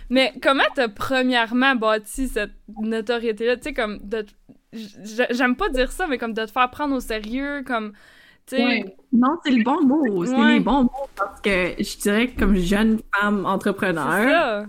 [0.10, 3.58] Mais comment t'as premièrement bâti cette notoriété-là?
[3.58, 4.00] Tu sais, comme.
[4.72, 7.94] J'aime pas dire ça, mais comme de te faire prendre au sérieux, comme.
[8.52, 10.26] Non, c'est le bon mot.
[10.26, 14.66] C'est les bons mots parce que je dirais que comme jeune femme entrepreneur,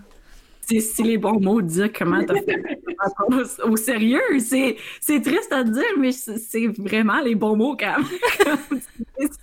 [0.61, 2.63] c'est les bons mots de dire comment t'as fait
[3.65, 4.21] au, sérieux.
[4.39, 4.77] C'est
[5.23, 8.81] triste à dire, mais c'est vraiment les bons mots quand même.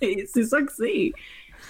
[0.00, 1.12] c'est ça que c'est.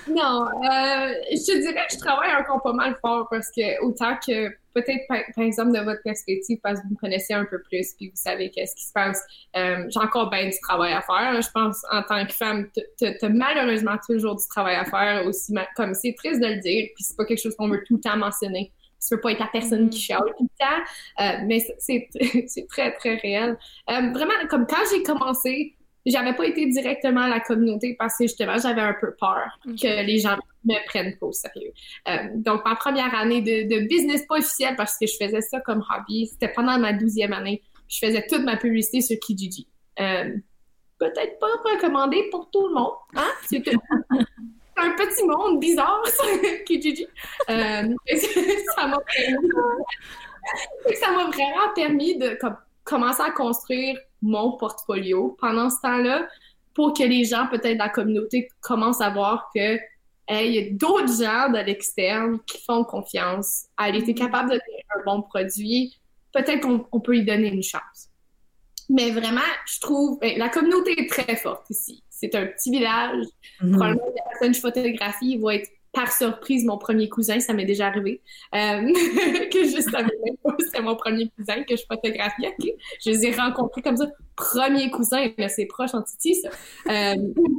[0.06, 4.16] Non, euh, je te dirais que je travaille encore pas mal fort parce que autant
[4.16, 7.94] que peut-être par, exemple de votre perspective parce que vous me connaissez un peu plus
[7.96, 9.22] puis vous savez qu'est-ce qui se passe,
[9.56, 11.40] euh, j'ai encore bien du travail à faire.
[11.40, 15.94] Je pense en tant que femme, t'as malheureusement toujours du travail à faire aussi, comme
[15.94, 18.16] c'est triste de le dire puis c'est pas quelque chose qu'on veut tout le temps
[18.16, 18.72] mentionner.
[19.00, 22.08] Tu peux pas être la personne qui chiale tout le temps, euh, mais c'est
[22.68, 23.56] très très réel.
[23.86, 25.77] vraiment, comme quand j'ai commencé,
[26.10, 30.04] j'avais pas été directement à la communauté parce que justement, j'avais un peu peur que
[30.04, 31.72] les gens me prennent pas au sérieux.
[32.08, 35.84] Euh, donc, ma première année de, business pas officiel parce que je faisais ça comme
[35.90, 37.62] hobby, c'était pendant ma douzième année.
[37.88, 39.66] Je faisais toute ma publicité sur Kijiji.
[40.00, 40.36] Euh,
[40.98, 43.28] Peut-être pas recommandé pour tout le monde, hein?
[43.46, 43.62] C'est
[44.76, 46.24] un petit monde bizarre, ça,
[46.66, 47.06] Kijiji.
[47.50, 47.94] Euh,
[48.74, 48.98] ça m'a
[51.24, 56.28] vraiment permis de comme, commencer à construire mon portfolio pendant ce temps-là
[56.74, 59.78] pour que les gens, peut-être dans la communauté, commencent à voir que
[60.30, 63.64] il y a d'autres gens de l'externe qui font confiance.
[63.82, 64.14] Elle était mm-hmm.
[64.14, 65.96] capable de donner un bon produit.
[66.32, 68.10] Peut-être qu'on peut y donner une chance.
[68.90, 72.04] Mais vraiment, je trouve, ben, la communauté est très forte ici.
[72.10, 73.24] C'est un petit village.
[73.60, 73.72] Mm-hmm.
[73.72, 77.86] Probablement, les personnes je photographie vont être par surprise mon premier cousin, ça m'est déjà
[77.86, 78.20] arrivé,
[78.54, 78.58] euh,
[79.52, 82.54] que je savais même pas c'était mon premier cousin que je photographiais.
[83.04, 84.06] Je les ai rencontrés comme ça.
[84.36, 86.48] Premier cousin, c'est proche en Titi, ça.
[86.88, 87.16] Euh,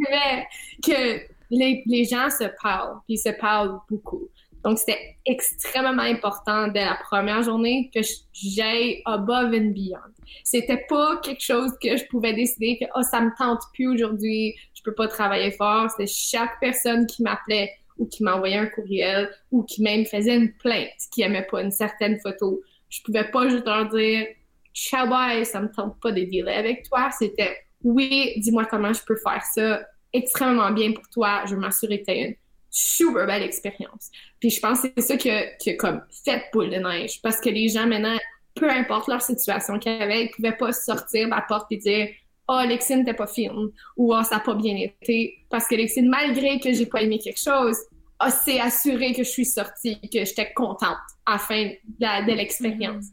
[0.09, 0.47] mais
[0.83, 4.29] que les, les, gens se parlent, puis ils se parlent beaucoup.
[4.63, 8.01] Donc, c'était extrêmement important dès la première journée que
[8.33, 9.99] j'aille above and beyond.
[10.43, 14.55] C'était pas quelque chose que je pouvais décider que, oh, ça me tente plus aujourd'hui,
[14.73, 15.89] je peux pas travailler fort.
[15.91, 20.53] C'était chaque personne qui m'appelait ou qui m'envoyait un courriel ou qui même faisait une
[20.53, 22.61] plainte qui aimait pas une certaine photo.
[22.89, 24.25] Je pouvais pas juste leur dire
[24.73, 27.09] ciao bye, ça me tente pas de dealer avec toi.
[27.11, 29.81] C'était oui, dis-moi comment je peux faire ça
[30.13, 31.43] extrêmement bien pour toi.
[31.45, 32.35] Je veux m'assurer que tu une
[32.71, 34.09] super belle expérience.
[34.39, 37.49] Puis je pense que c'est ça qui a, comme fait boule de neige parce que
[37.49, 38.17] les gens maintenant,
[38.55, 42.09] peu importe leur situation qu'ils avaient, ils pouvaient pas sortir de la porte et dire
[42.49, 45.37] oh, Lexine n'était pas fine ou oh, ça n'a pas bien été.
[45.49, 47.77] Parce que Lexine, malgré que j'ai pas aimé quelque chose,
[48.23, 53.05] oh, c'est assuré que je suis sortie, que j'étais contente à la fin de, l'expérience.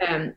[0.00, 0.28] Mm-hmm.
[0.28, 0.30] Euh,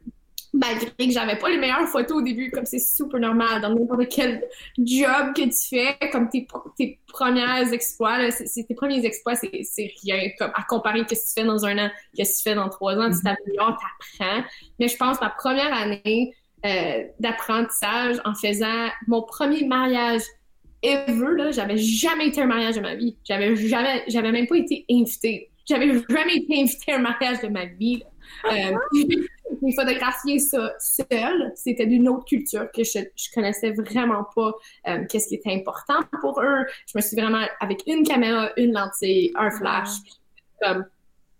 [0.54, 4.08] malgré que j'avais pas les meilleures photos au début, comme c'est super normal dans n'importe
[4.10, 4.44] quel
[4.78, 10.30] job que tu fais, comme tes, tes premiers exploits, c'est, tes premiers exploits, c'est, rien
[10.40, 12.70] comme à comparer ce que tu fais dans un an, ce que tu fais dans
[12.70, 13.24] trois ans, tu mm-hmm.
[13.24, 14.44] t'améliores, t'apprends.
[14.80, 16.34] Mais je pense que ma première année,
[16.68, 20.22] euh, d'apprentissage en faisant mon premier mariage
[20.84, 21.36] ever.
[21.38, 23.18] Là, j'avais jamais été à un mariage de ma vie.
[23.24, 25.50] J'avais jamais, j'avais même pas été invitée.
[25.68, 28.04] J'avais jamais été invitée à un mariage de ma vie.
[28.46, 31.52] Euh, j'ai photographié ça seule.
[31.56, 34.54] C'était d'une autre culture que je, je connaissais vraiment pas
[34.88, 36.66] euh, qu'est-ce qui était important pour eux.
[36.88, 39.90] Je me suis vraiment avec une caméra, une lentille, un flash.
[40.62, 40.86] Comme,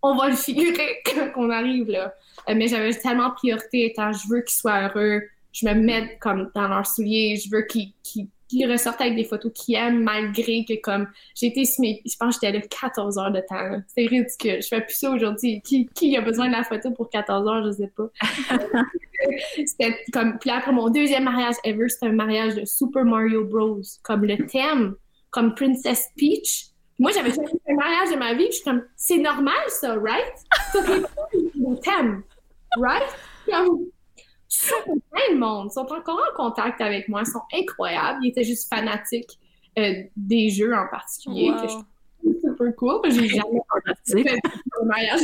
[0.02, 2.14] on va le figurer quand on arrive là.
[2.48, 6.50] Euh, mais j'avais tellement priorité étant je veux qu'ils soient heureux, je me mets comme
[6.54, 7.92] dans leurs souliers, je veux qu'ils
[8.70, 12.58] ressortent avec des photos qu'ils aiment malgré que comme j'ai été je pense que j'étais
[12.58, 13.82] là 14 heures de temps.
[13.88, 14.62] C'est ridicule.
[14.62, 15.60] Je fais plus ça aujourd'hui.
[15.62, 18.08] Qui, qui a besoin de la photo pour 14 heures, je sais pas.
[19.66, 23.82] c'était comme puis après mon deuxième mariage ever, c'était un mariage de Super Mario Bros.
[24.02, 24.94] Comme le thème,
[25.30, 26.70] comme Princess Peach.
[26.98, 30.34] Moi, j'avais fait un mariage de ma vie, je suis comme, c'est normal ça, right?
[30.72, 32.22] C'est le thème
[32.76, 33.02] right?
[33.50, 33.90] Comme,
[35.10, 38.18] plein de monde sont encore en contact avec moi, ils sont incroyables.
[38.22, 39.38] Ils étaient juste fanatiques
[39.78, 43.00] euh, des jeux en particulier, que je trouve super cool.
[43.10, 43.60] J'ai jamais
[44.06, 44.40] fait
[44.80, 45.20] un mariage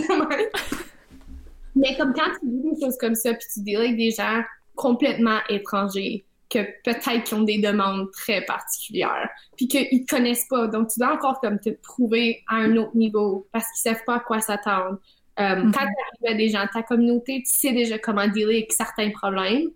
[1.76, 4.42] Mais comme quand tu dis des choses comme ça, puis tu dis avec des gens
[4.76, 10.68] complètement étrangers, que peut-être qu'ils ont des demandes très particulières, puis qu'ils ne connaissent pas.
[10.68, 14.04] Donc, tu dois encore comme te prouver à un autre niveau parce qu'ils ne savent
[14.04, 14.98] pas à quoi s'attendre.
[15.40, 15.72] Euh, mhm.
[15.72, 18.72] Quand tu arrives à des gens de ta communauté, tu sais déjà comment dealer avec
[18.72, 19.68] certains problèmes.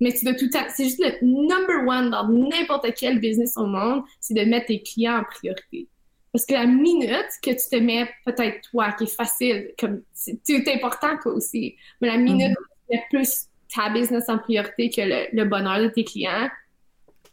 [0.00, 4.02] Mais tu dois tout C'est juste le number one dans n'importe quel business au monde,
[4.20, 5.88] c'est de mettre tes clients en priorité.
[6.32, 10.68] Parce que la minute que tu te mets, peut-être toi, qui est facile, comme c'est
[10.74, 12.56] important toi aussi, mais la minute mhm.
[12.58, 16.48] où tu mets plus ta business en priorité que le, bonheur de tes clients,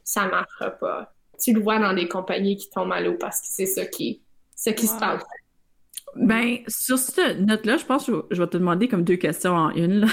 [0.03, 1.13] ça marchera pas.
[1.41, 4.21] Tu le vois dans des compagnies qui tombent à l'eau parce que c'est ça qui,
[4.55, 5.23] ce qui se passe.
[6.15, 9.69] Ben, sur cette note-là, je pense que je vais te demander comme deux questions en
[9.71, 10.01] une.
[10.01, 10.07] Là.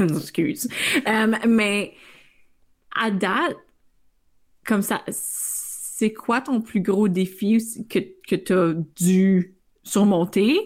[0.00, 0.68] Excuse.
[1.06, 1.94] Euh, mais
[2.96, 3.56] à date,
[4.66, 9.54] comme ça, c'est quoi ton plus gros défi que, que tu as dû
[9.84, 10.58] surmonter?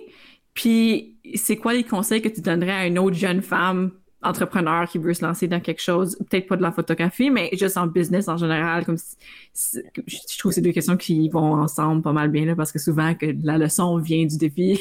[0.54, 4.98] Puis, c'est quoi les conseils que tu donnerais à une autre jeune femme entrepreneur qui
[4.98, 8.28] veut se lancer dans quelque chose, peut-être pas de la photographie, mais juste en business
[8.28, 8.96] en général, comme
[9.56, 13.14] je trouve ces deux questions qui vont ensemble pas mal bien là, parce que souvent
[13.14, 14.80] que la leçon vient du défi.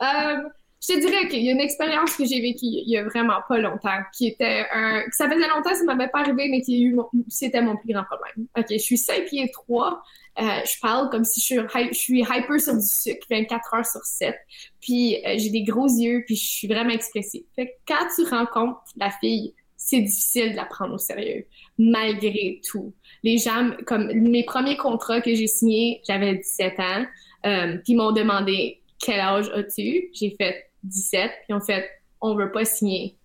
[0.82, 3.38] je te dirais qu'il y a une expérience que j'ai vécue il y a vraiment
[3.48, 6.78] pas longtemps, qui était un, ça faisait longtemps, ça m'avait pas arrivé, mais qui a
[6.78, 8.48] eu, c'était mon plus grand problème.
[8.58, 10.02] Ok, je suis 5 pieds 3,
[10.40, 13.86] euh, je parle comme si je suis, je suis hyper sur du sucre 24 heures
[13.86, 14.34] sur 7.
[14.80, 17.44] Puis euh, j'ai des gros yeux, puis je suis vraiment expressive.
[17.54, 21.46] Fait que quand tu rencontres la fille, c'est difficile de la prendre au sérieux,
[21.78, 22.92] malgré tout.
[23.22, 27.04] Les gens, comme mes premiers contrats que j'ai signés, j'avais 17 ans,
[27.46, 30.10] euh, puis ils m'ont demandé quel âge as-tu?
[30.12, 31.88] J'ai fait 17, puis ont fait
[32.22, 33.16] on veut pas signer.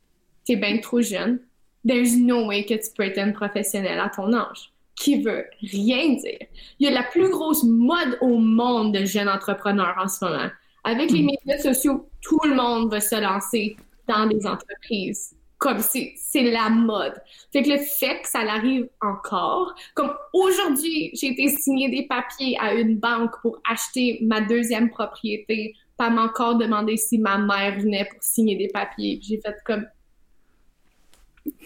[0.46, 1.40] T'es bien trop jeune.
[1.88, 6.16] There's no way que tu peux être une professionnelle à ton âge qui veut rien
[6.16, 6.40] dire.
[6.80, 10.50] Il y a la plus grosse mode au monde de jeunes entrepreneurs en ce moment.
[10.84, 11.26] Avec les mm.
[11.26, 15.36] médias sociaux, tout le monde veut se lancer dans des entreprises.
[15.60, 17.14] Comme c'est, c'est la mode.
[17.52, 22.58] Fait que le fait que ça arrive encore, comme aujourd'hui, j'ai été signer des papiers
[22.60, 28.06] à une banque pour acheter ma deuxième propriété, pas m'encore demander si ma mère venait
[28.06, 29.20] pour signer des papiers.
[29.22, 29.86] J'ai fait comme,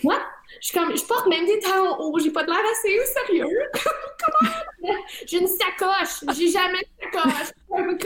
[0.04, 0.22] what?
[0.60, 3.48] Je suis comme, je porte même des talons hauts, j'ai pas de l'air assez sérieux.
[4.24, 4.98] Comment?
[5.26, 7.52] J'ai une sacoche, j'ai jamais de sacoche.
[7.70, 7.98] Comment,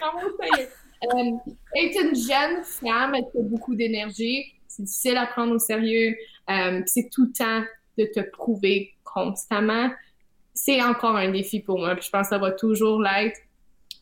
[0.00, 5.54] comment ça euh, Être une jeune femme, elle a beaucoup d'énergie, c'est difficile à prendre
[5.54, 6.16] au sérieux,
[6.48, 7.62] euh, c'est tout le temps
[7.98, 9.90] de te prouver constamment.
[10.54, 13.38] C'est encore un défi pour moi, je pense que ça va toujours l'être.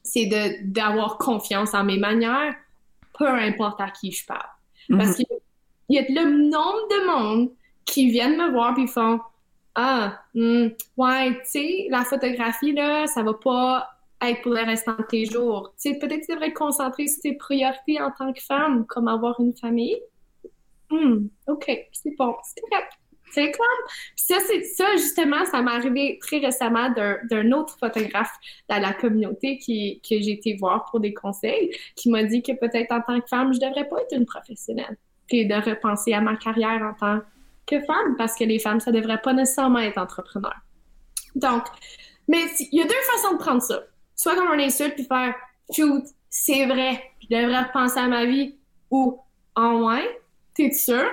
[0.03, 2.55] C'est d'avoir confiance en mes manières,
[3.19, 4.49] peu importe à qui je parle.
[4.89, 5.25] Parce mm-hmm.
[5.25, 7.51] qu'il y a le nombre de monde
[7.85, 9.21] qui viennent me voir puis font
[9.75, 13.89] Ah, hmm, ouais, tu sais, la photographie, là, ça va pas
[14.23, 15.73] être pour le restant de tes jours.
[15.81, 19.09] Tu sais, peut-être tu devrais te concentrer sur tes priorités en tant que femme, comme
[19.09, 19.99] avoir une famille.
[20.91, 22.93] Hmm, OK, c'est bon, c'est correct.
[23.31, 23.67] C'est comme.
[24.17, 28.33] ça, c'est ça, justement, ça m'est arrivé très récemment d'un autre photographe
[28.69, 32.53] dans la communauté qui, que j'ai été voir pour des conseils, qui m'a dit que
[32.53, 34.97] peut-être en tant que femme, je devrais pas être une professionnelle.
[35.29, 37.21] Puis de repenser à ma carrière en tant
[37.67, 40.55] que femmes, parce que les femmes, ça devrait pas nécessairement être entrepreneur.
[41.37, 41.65] Donc,
[42.27, 43.83] mais il y a deux façons de prendre ça.
[44.17, 45.35] Soit comme un insulte puis faire
[45.75, 48.57] shoot, c'est vrai, je devrais repenser à ma vie,
[48.91, 49.21] ou
[49.55, 50.21] en ouais,
[50.55, 51.05] t'es sûr?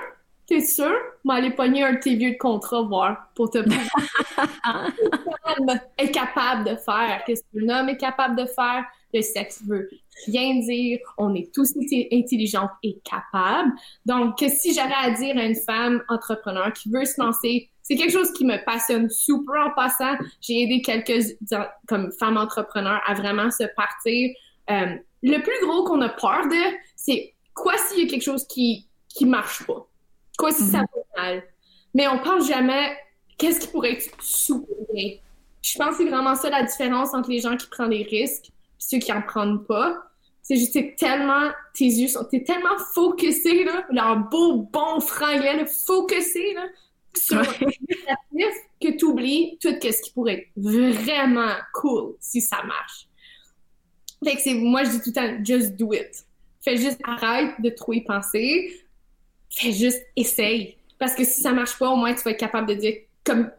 [0.48, 0.96] T'es sûr?
[1.24, 3.76] Mais aller pogner un de tes vieux de contrat, voir, pour te prouver.
[5.98, 9.90] est capable de faire, qu'est-ce qu'un homme est capable de faire, le sexe veut
[10.26, 11.74] rien dire, on est tous
[12.12, 13.72] intelligentes et capables.
[14.06, 18.12] Donc, si j'avais à dire à une femme entrepreneur qui veut se lancer, c'est quelque
[18.12, 20.16] chose qui me passionne super en passant.
[20.40, 21.36] J'ai aidé quelques
[21.86, 24.30] comme femmes entrepreneurs à vraiment se partir.
[24.70, 28.46] Euh, le plus gros qu'on a peur de, c'est quoi s'il y a quelque chose
[28.46, 29.88] qui qui marche pas,
[30.38, 30.86] quoi si ça mm-hmm.
[31.16, 31.42] va mal?
[31.92, 32.96] Mais on pense jamais
[33.36, 35.16] qu'est-ce qui pourrait être super bien.
[35.60, 38.50] Je pense que c'est vraiment ça la différence entre les gens qui prennent des risques
[38.78, 40.04] ceux qui en prennent pas.
[40.42, 45.56] C'est juste, c'est tellement, tes yeux sont, t'es tellement focusé, là, leur beau, bon franglais,
[45.56, 46.66] là, focusé, là,
[47.14, 47.44] sur le
[48.80, 53.08] que tu oublies tout ce qui pourrait être vraiment cool si ça marche.
[54.24, 56.24] Fait que c'est, moi, je dis tout le temps, just do it.
[56.62, 58.72] Fais juste, arrête de trop y penser.
[59.50, 60.76] Fais juste, essaye.
[60.98, 63.50] Parce que si ça marche pas, au moins, tu vas être capable de dire, comme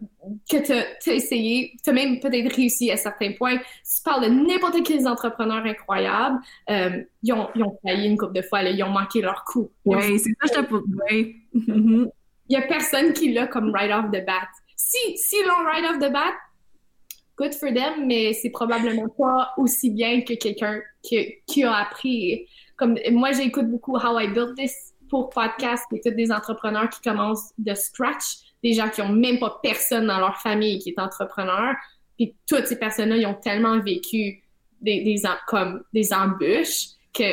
[0.50, 0.72] que tu
[1.10, 3.60] as, essayé, tu as même peut-être réussi à certains points.
[3.84, 8.18] Si tu parles de n'importe quels entrepreneurs incroyables, euh, ils, ont, ils, ont, failli une
[8.18, 9.70] couple de fois, là, ils ont manqué leur coup.
[9.86, 11.36] Oui, c'est ça, je te ouais.
[11.54, 14.48] Il n'y a personne qui l'a comme right off the bat.
[14.76, 16.34] Si, si l'ont right off the bat,
[17.38, 22.48] good for them, mais c'est probablement pas aussi bien que quelqu'un qui, qui a appris.
[22.76, 27.02] Comme moi, j'écoute beaucoup How I Built This pour podcast, et tous des entrepreneurs qui
[27.02, 31.00] commencent de scratch des gens qui ont même pas personne dans leur famille qui est
[31.00, 31.76] entrepreneur.
[32.18, 34.44] Puis toutes ces personnes-là, ils ont tellement vécu
[34.82, 37.24] des, des, comme des embûches que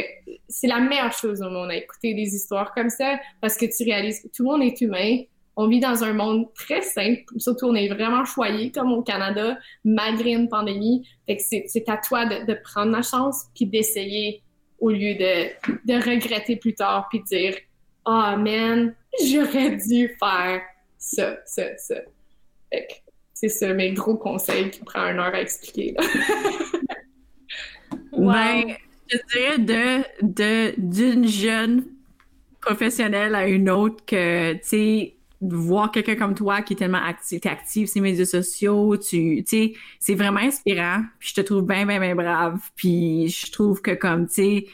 [0.48, 3.84] c'est la meilleure chose au monde à écouter des histoires comme ça parce que tu
[3.84, 5.22] réalises que tout le monde est humain.
[5.56, 9.58] On vit dans un monde très simple, surtout on est vraiment choyé comme au Canada
[9.84, 11.06] malgré une pandémie.
[11.26, 14.42] Fait que c'est à toi de, de, prendre la chance puis d'essayer
[14.78, 15.48] au lieu de,
[15.84, 17.56] de regretter plus tard puis de dire
[18.04, 20.62] ah oh, man j'aurais dû faire
[20.98, 21.96] ça, ça, ça.
[23.32, 25.94] c'est ça mes gros conseils qui prend une heure à expliquer.
[28.18, 28.76] Ben,
[29.08, 31.84] je dirais de, de, d'une jeune
[32.60, 37.40] professionnelle à une autre que, tu sais, voir quelqu'un comme toi qui est tellement actif,
[37.40, 41.02] t'es active sur les médias sociaux, tu sais, c'est vraiment inspirant.
[41.18, 42.60] Puis je te trouve bien, bien, bien brave.
[42.74, 44.66] Puis je trouve que comme, tu sais,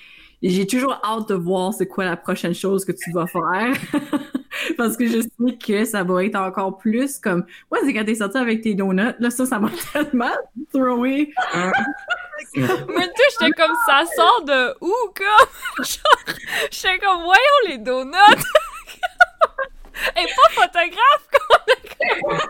[0.42, 3.74] j'ai toujours hâte de voir c'est quoi la prochaine chose que tu vas faire.
[4.76, 7.44] Parce que je sais que ça va être encore plus comme.
[7.70, 10.34] Moi, c'est quand t'es sorti avec tes donuts, là, ça, ça m'a tellement
[10.72, 11.32] throwé.
[12.54, 15.84] Moi, tu j'étais comme ça sort de où, comme?
[16.70, 18.42] J'étais comme, voyons les donuts!
[20.16, 22.38] Et pas photographe, comme!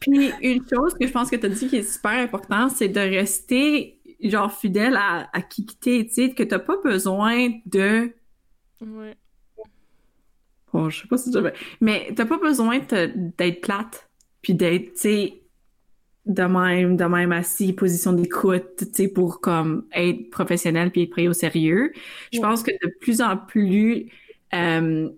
[0.00, 2.88] Puis une chose que je pense que tu as dit qui est super importante, c'est
[2.88, 8.12] de rester genre fidèle à, à qui t'es, tu sais, que t'as pas besoin de.
[8.80, 9.16] Ouais.
[10.72, 11.38] Bon, je sais pas si je
[11.80, 14.10] Mais t'as pas besoin d'être plate,
[14.42, 15.42] puis d'être, tu sais,
[16.26, 21.10] de même, de même assis, position d'écoute, tu sais, pour comme être professionnel puis être
[21.10, 21.92] pris au sérieux.
[22.32, 24.10] Je pense que de plus en plus,
[24.52, 25.08] euh,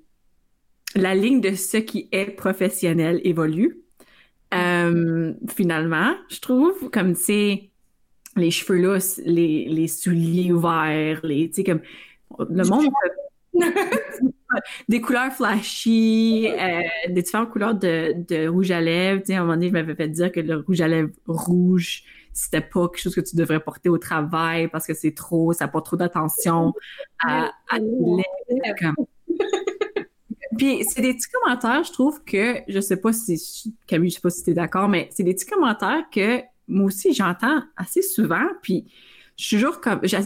[0.94, 3.82] la ligne de ce qui est professionnel évolue.
[4.54, 7.70] Euh, finalement, je trouve, comme, tu sais,
[8.36, 11.80] les cheveux là, les, les souliers ouverts, les, tu sais, comme,
[12.38, 12.86] le monde...
[14.88, 19.20] des couleurs flashy, euh, des différentes couleurs de, de rouge à lèvres.
[19.20, 21.10] Tu sais, à un moment donné, je m'avais fait dire que le rouge à lèvres
[21.26, 25.52] rouge, c'était pas quelque chose que tu devrais porter au travail parce que c'est trop,
[25.52, 26.72] ça porte trop d'attention
[27.20, 28.94] à, à lèvres.
[30.58, 34.20] Puis c'est des petits commentaires, je trouve que, je sais pas si, Camille, je sais
[34.20, 38.46] pas si t'es d'accord, mais c'est des petits commentaires que moi aussi j'entends assez souvent,
[38.60, 38.86] puis
[39.36, 40.16] je suis toujours comme, je,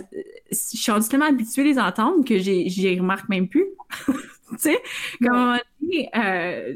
[0.51, 3.66] suis tellement habituée à les entendre que j'y remarque même plus.
[4.07, 4.14] tu
[4.59, 4.83] sais,
[5.22, 5.59] comme
[6.16, 6.74] euh,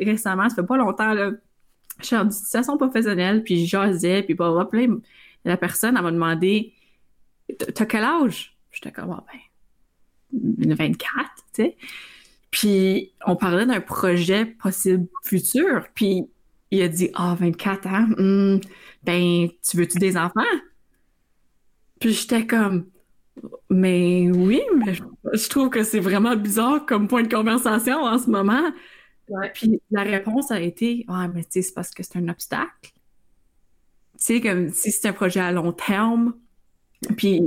[0.00, 1.32] récemment, ça fait pas longtemps, là,
[2.00, 4.88] je suis en situation professionnelle, puis j'osais, puis bah, puis
[5.44, 6.72] la personne, elle m'a demandé,
[7.74, 8.56] t'as quel âge?
[8.72, 9.24] J'étais comme, ah,
[10.32, 11.76] ben, 24, tu sais.
[12.54, 16.22] Puis on parlait d'un projet possible futur, puis
[16.70, 18.60] il a dit, ah, 24 ans, hmm,
[19.02, 20.40] ben, tu veux-tu des enfants?
[21.98, 22.86] Puis j'étais comme,
[23.70, 28.30] mais oui, mais je trouve que c'est vraiment bizarre comme point de conversation en ce
[28.30, 28.70] moment.
[29.54, 32.92] Puis la réponse a été, ouais, mais tu sais, c'est parce que c'est un obstacle.
[34.16, 36.34] Tu sais, comme si c'est un projet à long terme.
[37.16, 37.42] Puis,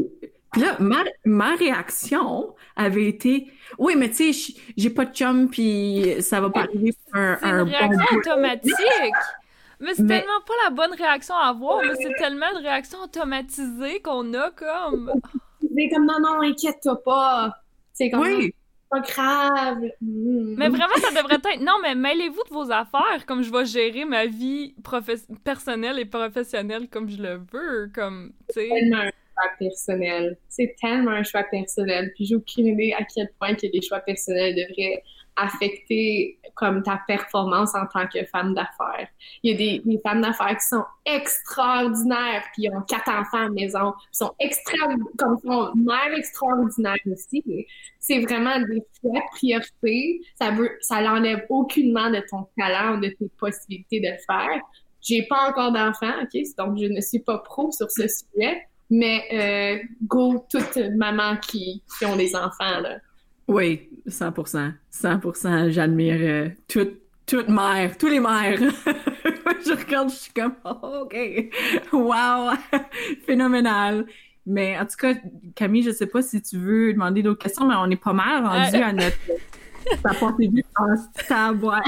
[0.55, 6.15] là, ma, ma, réaction avait été, oui, mais tu sais, j'ai pas de chum, puis
[6.21, 8.73] ça va pas arriver pour un, un une réaction automatique.
[9.79, 14.01] Mais c'est tellement pas la bonne réaction à avoir, mais c'est tellement une réaction automatisée
[14.01, 15.11] qu'on a comme.
[15.61, 17.53] C'est comme non, non, inquiète-toi pas.
[17.93, 18.21] C'est comme.
[18.21, 18.53] Oui.
[18.89, 19.81] Pas grave.
[20.01, 20.55] Mm.
[20.57, 21.61] Mais vraiment, ça devrait être.
[21.61, 24.73] Non, mais mêlez-vous de vos affaires, comme je vais gérer ma vie
[25.43, 27.91] personnelle et professionnelle comme je le veux.
[27.93, 30.38] Comme, C'est tellement un choix personnel.
[30.49, 32.11] C'est tellement un choix personnel.
[32.15, 35.03] Puis j'ai aucune idée à quel point que les choix personnels devraient
[35.38, 39.07] affecter comme ta performance en tant que femme d'affaires.
[39.43, 43.43] Il y a des, femmes d'affaires qui sont extraordinaires, puis ils ont quatre enfants à
[43.43, 47.43] la maison, ils sont extrêmement, comme sont mères extraordinaires aussi.
[47.99, 50.21] C'est vraiment des choix priorités.
[50.39, 54.61] Ça veut, ça l'enlève aucunement de ton talent ou de tes possibilités de le faire.
[55.01, 59.23] J'ai pas encore d'enfants, ok, donc je ne suis pas pro sur ce sujet, mais
[59.33, 62.97] euh, go toutes mamans qui, qui ont des enfants là.
[63.47, 64.73] Oui, 100%.
[64.93, 65.69] 100%.
[65.71, 68.59] J'admire euh, toute, toute mère, tous les mères.
[69.65, 71.15] je regarde, je suis comme, oh, OK,
[71.93, 72.51] wow,
[73.25, 74.05] phénoménal.
[74.45, 75.13] Mais en tout cas,
[75.55, 78.45] Camille, je sais pas si tu veux demander d'autres questions, mais on est pas mal
[78.45, 79.17] rendu à notre.
[80.01, 80.63] Ça porte du
[81.29, 81.81] à boire.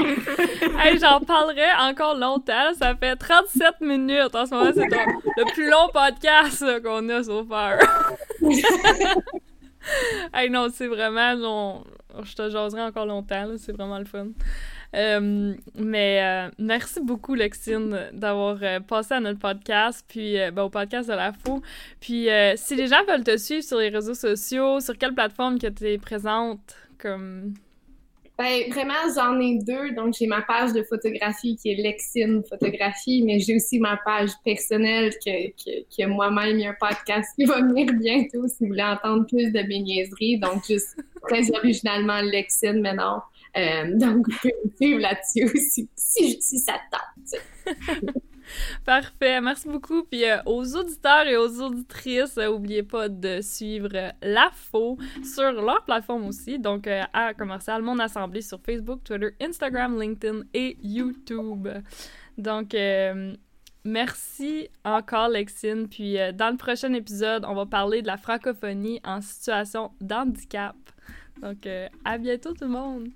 [0.84, 2.74] hey, J'en parlerai encore longtemps.
[2.78, 4.34] Ça fait 37 minutes.
[4.34, 7.74] En ce moment, c'est le plus long podcast qu'on a so far.
[10.34, 11.36] hey, non, c'est vraiment.
[11.36, 11.84] Non,
[12.22, 14.28] je te jaserai encore longtemps, c'est vraiment le fun.
[14.96, 20.70] Euh, mais euh, merci beaucoup, Lexine, d'avoir euh, passé à notre podcast, puis ben, au
[20.70, 21.62] podcast de la Fou.
[22.00, 25.68] Puis si les gens veulent te suivre sur les réseaux sociaux, sur quelle plateforme que
[25.68, 27.54] tu es présente, comme.
[28.40, 29.90] Ben, vraiment, j'en ai deux.
[29.90, 34.30] Donc, j'ai ma page de photographie qui est Lexine Photographie, mais j'ai aussi ma page
[34.42, 38.68] personnelle que, que, que moi-même, y a un podcast qui va venir bientôt si vous
[38.68, 40.38] voulez entendre plus de mes niaiseries.
[40.38, 40.96] Donc, juste
[41.28, 43.22] très originalement Lexine maintenant.
[43.58, 47.76] Euh, donc, vous pouvez me suivre là-dessus si, si, si ça tente.
[48.84, 50.04] Parfait, merci beaucoup.
[50.04, 55.52] Puis euh, aux auditeurs et aux auditrices, n'oubliez euh, pas de suivre La Faux sur
[55.52, 56.58] leur plateforme aussi.
[56.58, 61.68] Donc euh, à Commercial Mon Assemblée sur Facebook, Twitter, Instagram, LinkedIn et YouTube.
[62.38, 62.74] Donc
[63.84, 65.88] merci encore Lexine.
[65.88, 70.76] Puis dans le prochain épisode, on va parler de la francophonie en situation d'handicap.
[71.42, 71.68] Donc
[72.04, 73.08] à bientôt tout le monde.